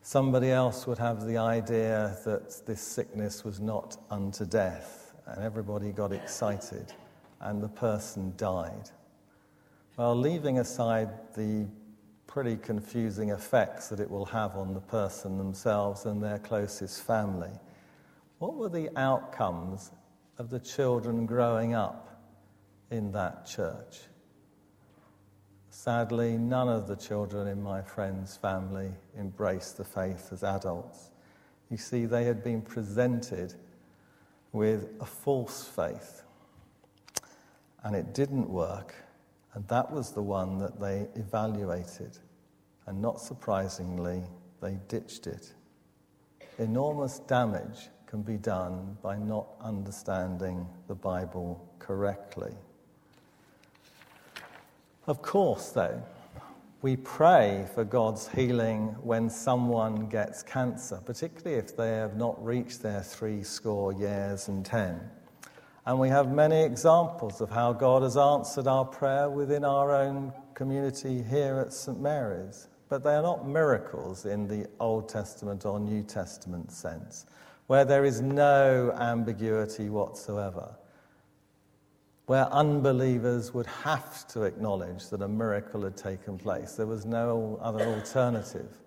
somebody 0.00 0.52
else 0.52 0.86
would 0.86 0.98
have 0.98 1.26
the 1.26 1.38
idea 1.38 2.16
that 2.24 2.64
this 2.64 2.80
sickness 2.80 3.42
was 3.42 3.58
not 3.58 3.96
unto 4.12 4.46
death, 4.46 5.12
and 5.26 5.42
everybody 5.42 5.90
got 5.90 6.12
excited, 6.12 6.94
and 7.40 7.60
the 7.60 7.68
person 7.68 8.32
died. 8.36 8.90
Well, 9.96 10.14
leaving 10.14 10.60
aside 10.60 11.10
the 11.34 11.66
pretty 12.32 12.56
confusing 12.56 13.28
effects 13.28 13.88
that 13.88 14.00
it 14.00 14.10
will 14.10 14.24
have 14.24 14.56
on 14.56 14.72
the 14.72 14.80
person 14.80 15.36
themselves 15.36 16.06
and 16.06 16.22
their 16.22 16.38
closest 16.38 17.02
family. 17.02 17.50
What 18.38 18.54
were 18.54 18.70
the 18.70 18.88
outcomes 18.98 19.90
of 20.38 20.48
the 20.48 20.58
children 20.58 21.26
growing 21.26 21.74
up 21.74 22.22
in 22.90 23.12
that 23.12 23.44
church? 23.44 23.98
Sadly, 25.68 26.38
none 26.38 26.70
of 26.70 26.88
the 26.88 26.96
children 26.96 27.48
in 27.48 27.62
my 27.62 27.82
friend's 27.82 28.34
family 28.34 28.90
embraced 29.18 29.76
the 29.76 29.84
faith 29.84 30.30
as 30.32 30.42
adults. 30.42 31.10
You 31.70 31.76
see, 31.76 32.06
they 32.06 32.24
had 32.24 32.42
been 32.42 32.62
presented 32.62 33.52
with 34.52 34.88
a 35.00 35.06
false 35.06 35.64
faith, 35.64 36.22
and 37.84 37.94
it 37.94 38.14
didn't 38.14 38.48
work 38.48 38.94
and 39.54 39.66
that 39.68 39.90
was 39.90 40.12
the 40.12 40.22
one 40.22 40.58
that 40.58 40.80
they 40.80 41.06
evaluated. 41.14 42.18
And 42.86 43.00
not 43.00 43.20
surprisingly, 43.20 44.22
they 44.60 44.78
ditched 44.88 45.26
it. 45.26 45.52
Enormous 46.58 47.18
damage 47.20 47.88
can 48.06 48.22
be 48.22 48.36
done 48.36 48.96
by 49.02 49.16
not 49.16 49.46
understanding 49.60 50.66
the 50.88 50.94
Bible 50.94 51.66
correctly. 51.78 52.52
Of 55.06 55.22
course, 55.22 55.70
though, 55.70 56.02
we 56.82 56.96
pray 56.96 57.66
for 57.74 57.84
God's 57.84 58.28
healing 58.28 58.96
when 59.02 59.30
someone 59.30 60.08
gets 60.08 60.42
cancer, 60.42 61.00
particularly 61.04 61.56
if 61.56 61.76
they 61.76 61.90
have 61.90 62.16
not 62.16 62.42
reached 62.44 62.82
their 62.82 63.02
three 63.02 63.42
score 63.42 63.92
years 63.92 64.48
and 64.48 64.64
ten. 64.64 65.00
And 65.84 65.98
we 65.98 66.08
have 66.10 66.30
many 66.30 66.62
examples 66.62 67.40
of 67.40 67.50
how 67.50 67.72
God 67.72 68.02
has 68.02 68.16
answered 68.16 68.68
our 68.68 68.84
prayer 68.84 69.28
within 69.28 69.64
our 69.64 69.92
own 69.92 70.32
community 70.54 71.22
here 71.22 71.58
at 71.58 71.72
St. 71.72 72.00
Mary's. 72.00 72.68
But 72.88 73.02
they 73.02 73.14
are 73.14 73.22
not 73.22 73.48
miracles 73.48 74.26
in 74.26 74.46
the 74.46 74.68
Old 74.78 75.08
Testament 75.08 75.64
or 75.64 75.80
New 75.80 76.02
Testament 76.02 76.70
sense, 76.70 77.26
where 77.66 77.84
there 77.84 78.04
is 78.04 78.20
no 78.20 78.92
ambiguity 78.92 79.88
whatsoever, 79.88 80.76
where 82.26 82.46
unbelievers 82.52 83.52
would 83.52 83.66
have 83.66 84.28
to 84.28 84.42
acknowledge 84.42 85.08
that 85.08 85.22
a 85.22 85.28
miracle 85.28 85.82
had 85.82 85.96
taken 85.96 86.38
place. 86.38 86.74
There 86.74 86.86
was 86.86 87.06
no 87.06 87.58
other 87.60 87.82
alternative. 87.82 88.78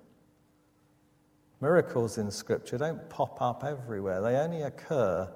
Miracles 1.60 2.18
in 2.18 2.32
Scripture 2.32 2.78
don't 2.78 3.10
pop 3.10 3.42
up 3.42 3.64
everywhere, 3.66 4.22
they 4.22 4.38
only 4.38 4.62
occur 4.62 5.30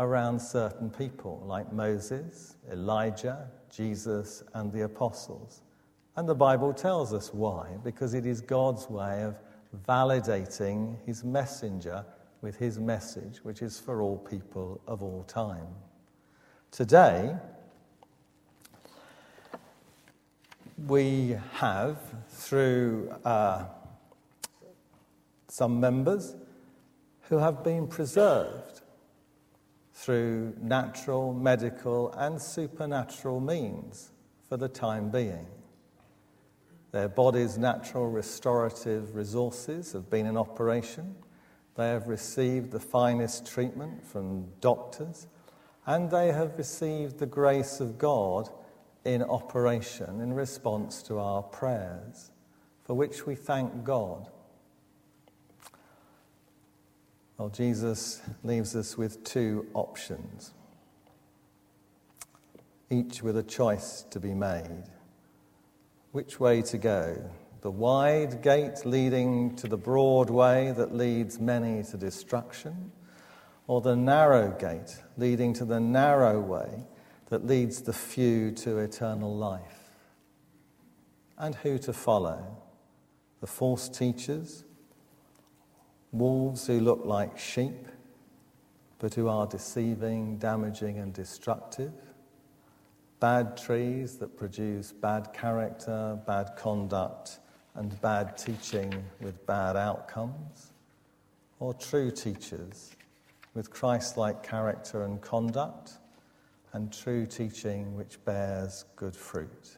around 0.00 0.40
certain 0.40 0.88
people 0.88 1.42
like 1.46 1.70
Moses, 1.72 2.56
Elijah, 2.72 3.46
Jesus, 3.70 4.42
and 4.54 4.72
the 4.72 4.82
apostles. 4.82 5.60
And 6.16 6.26
the 6.26 6.34
Bible 6.34 6.72
tells 6.72 7.12
us 7.12 7.32
why, 7.34 7.68
because 7.84 8.14
it 8.14 8.24
is 8.24 8.40
God's 8.40 8.88
way 8.88 9.22
of 9.22 9.38
validating 9.86 10.96
his 11.04 11.22
messenger 11.22 12.04
with 12.40 12.56
his 12.56 12.78
message, 12.78 13.38
which 13.42 13.60
is 13.60 13.78
for 13.78 14.00
all 14.00 14.16
people 14.16 14.80
of 14.88 15.02
all 15.02 15.22
time. 15.24 15.68
Today, 16.70 17.36
we 20.86 21.36
have, 21.52 21.98
through 22.30 23.14
uh, 23.22 23.66
some 25.48 25.78
members 25.78 26.36
who 27.28 27.36
have 27.36 27.62
been 27.62 27.86
preserved 27.86 28.79
through 30.00 30.54
natural, 30.62 31.34
medical, 31.34 32.10
and 32.12 32.40
supernatural 32.40 33.38
means 33.38 34.12
for 34.48 34.56
the 34.56 34.68
time 34.68 35.10
being. 35.10 35.46
Their 36.90 37.08
body's 37.08 37.58
natural 37.58 38.08
restorative 38.08 39.14
resources 39.14 39.92
have 39.92 40.08
been 40.08 40.24
in 40.24 40.38
operation. 40.38 41.16
They 41.76 41.88
have 41.88 42.08
received 42.08 42.70
the 42.70 42.80
finest 42.80 43.46
treatment 43.46 44.02
from 44.06 44.46
doctors, 44.62 45.26
and 45.84 46.10
they 46.10 46.32
have 46.32 46.56
received 46.56 47.18
the 47.18 47.26
grace 47.26 47.78
of 47.78 47.98
God 47.98 48.48
in 49.04 49.22
operation 49.22 50.22
in 50.22 50.32
response 50.32 51.02
to 51.04 51.18
our 51.18 51.42
prayers, 51.42 52.30
for 52.84 52.94
which 52.94 53.26
we 53.26 53.34
thank 53.34 53.84
God. 53.84 54.30
Well, 57.40 57.48
Jesus 57.48 58.20
leaves 58.44 58.76
us 58.76 58.98
with 58.98 59.24
two 59.24 59.66
options, 59.72 60.52
each 62.90 63.22
with 63.22 63.38
a 63.38 63.42
choice 63.42 64.04
to 64.10 64.20
be 64.20 64.34
made. 64.34 64.84
Which 66.12 66.38
way 66.38 66.60
to 66.60 66.76
go? 66.76 67.30
The 67.62 67.70
wide 67.70 68.42
gate 68.42 68.84
leading 68.84 69.56
to 69.56 69.68
the 69.68 69.78
broad 69.78 70.28
way 70.28 70.74
that 70.76 70.94
leads 70.94 71.40
many 71.40 71.82
to 71.84 71.96
destruction, 71.96 72.92
or 73.66 73.80
the 73.80 73.96
narrow 73.96 74.50
gate 74.50 74.98
leading 75.16 75.54
to 75.54 75.64
the 75.64 75.80
narrow 75.80 76.38
way 76.38 76.84
that 77.30 77.46
leads 77.46 77.80
the 77.80 77.94
few 77.94 78.50
to 78.56 78.76
eternal 78.76 79.34
life? 79.34 79.88
And 81.38 81.54
who 81.54 81.78
to 81.78 81.94
follow? 81.94 82.58
The 83.40 83.46
false 83.46 83.88
teachers? 83.88 84.64
Wolves 86.12 86.66
who 86.66 86.80
look 86.80 87.04
like 87.04 87.38
sheep, 87.38 87.86
but 88.98 89.14
who 89.14 89.28
are 89.28 89.46
deceiving, 89.46 90.36
damaging, 90.38 90.98
and 90.98 91.12
destructive, 91.12 91.92
bad 93.20 93.56
trees 93.56 94.16
that 94.18 94.36
produce 94.36 94.92
bad 94.92 95.32
character, 95.32 96.18
bad 96.26 96.50
conduct, 96.56 97.38
and 97.74 98.00
bad 98.00 98.36
teaching 98.36 98.92
with 99.20 99.46
bad 99.46 99.76
outcomes, 99.76 100.72
or 101.60 101.72
true 101.74 102.10
teachers 102.10 102.90
with 103.54 103.70
Christ 103.70 104.16
like 104.16 104.42
character 104.42 105.04
and 105.04 105.20
conduct, 105.20 105.92
and 106.72 106.92
true 106.92 107.26
teaching 107.26 107.96
which 107.96 108.22
bears 108.24 108.84
good 108.96 109.16
fruit. 109.16 109.76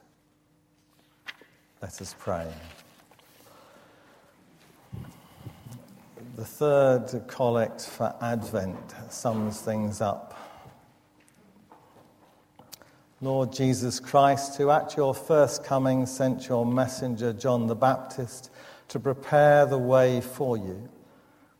Let 1.81 2.01
us 2.01 2.15
pray. 2.19 2.53
The 6.35 6.45
third 6.47 7.25
collect 7.29 7.83
for 7.83 8.15
Advent 8.23 8.95
sums 9.11 9.61
things 9.61 10.01
up. 10.01 10.35
Lord 13.21 13.53
Jesus 13.53 14.01
Christ, 14.01 14.57
who 14.57 14.71
at 14.71 14.97
your 14.97 15.15
first 15.15 15.63
coming 15.63 16.07
sent 16.07 16.49
your 16.49 16.65
messenger 16.65 17.35
John 17.35 17.67
the 17.67 17.75
Baptist 17.75 18.51
to 18.89 18.99
prepare 18.99 19.67
the 19.67 19.77
way 19.77 20.23
for 20.23 20.57
you, 20.57 20.89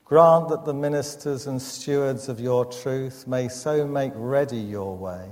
grant 0.07 0.49
that 0.49 0.65
the 0.65 0.73
ministers 0.73 1.47
and 1.47 1.61
stewards 1.61 2.31
of 2.31 2.41
your 2.41 2.65
truth 2.65 3.27
may 3.27 3.49
so 3.49 3.87
make 3.87 4.13
ready 4.17 4.57
your 4.57 4.97
way 4.97 5.29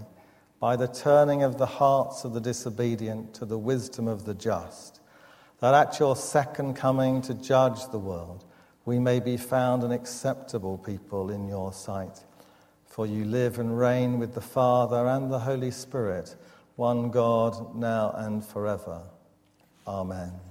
by 0.61 0.76
the 0.76 0.86
turning 0.86 1.43
of 1.43 1.57
the 1.57 1.64
hearts 1.64 2.24
of 2.24 2.34
the 2.34 2.43
disobedient 2.43 3.32
to 3.34 3.47
the 3.47 3.59
wisdom 3.59 4.07
of 4.07 4.26
the 4.26 4.34
just, 4.34 5.01
that 5.61 5.72
at 5.72 5.99
your 5.99 6.14
second 6.14 6.74
coming 6.74 7.22
to 7.22 7.32
judge 7.32 7.91
the 7.91 7.99
world, 7.99 8.45
we 8.85 8.99
may 8.99 9.20
be 9.20 9.37
found 9.37 9.83
an 9.83 9.93
acceptable 9.93 10.78
people 10.78 11.31
in 11.31 11.49
your 11.49 11.72
sight. 11.72 12.24
For 12.87 13.07
you 13.07 13.24
live 13.24 13.59
and 13.59 13.78
reign 13.78 14.18
with 14.18 14.35
the 14.35 14.41
Father 14.41 15.07
and 15.07 15.31
the 15.31 15.39
Holy 15.39 15.70
Spirit, 15.70 16.35
one 16.76 17.11
God, 17.11 17.76
now 17.76 18.12
and 18.16 18.45
forever. 18.45 19.03
Amen. 19.87 20.49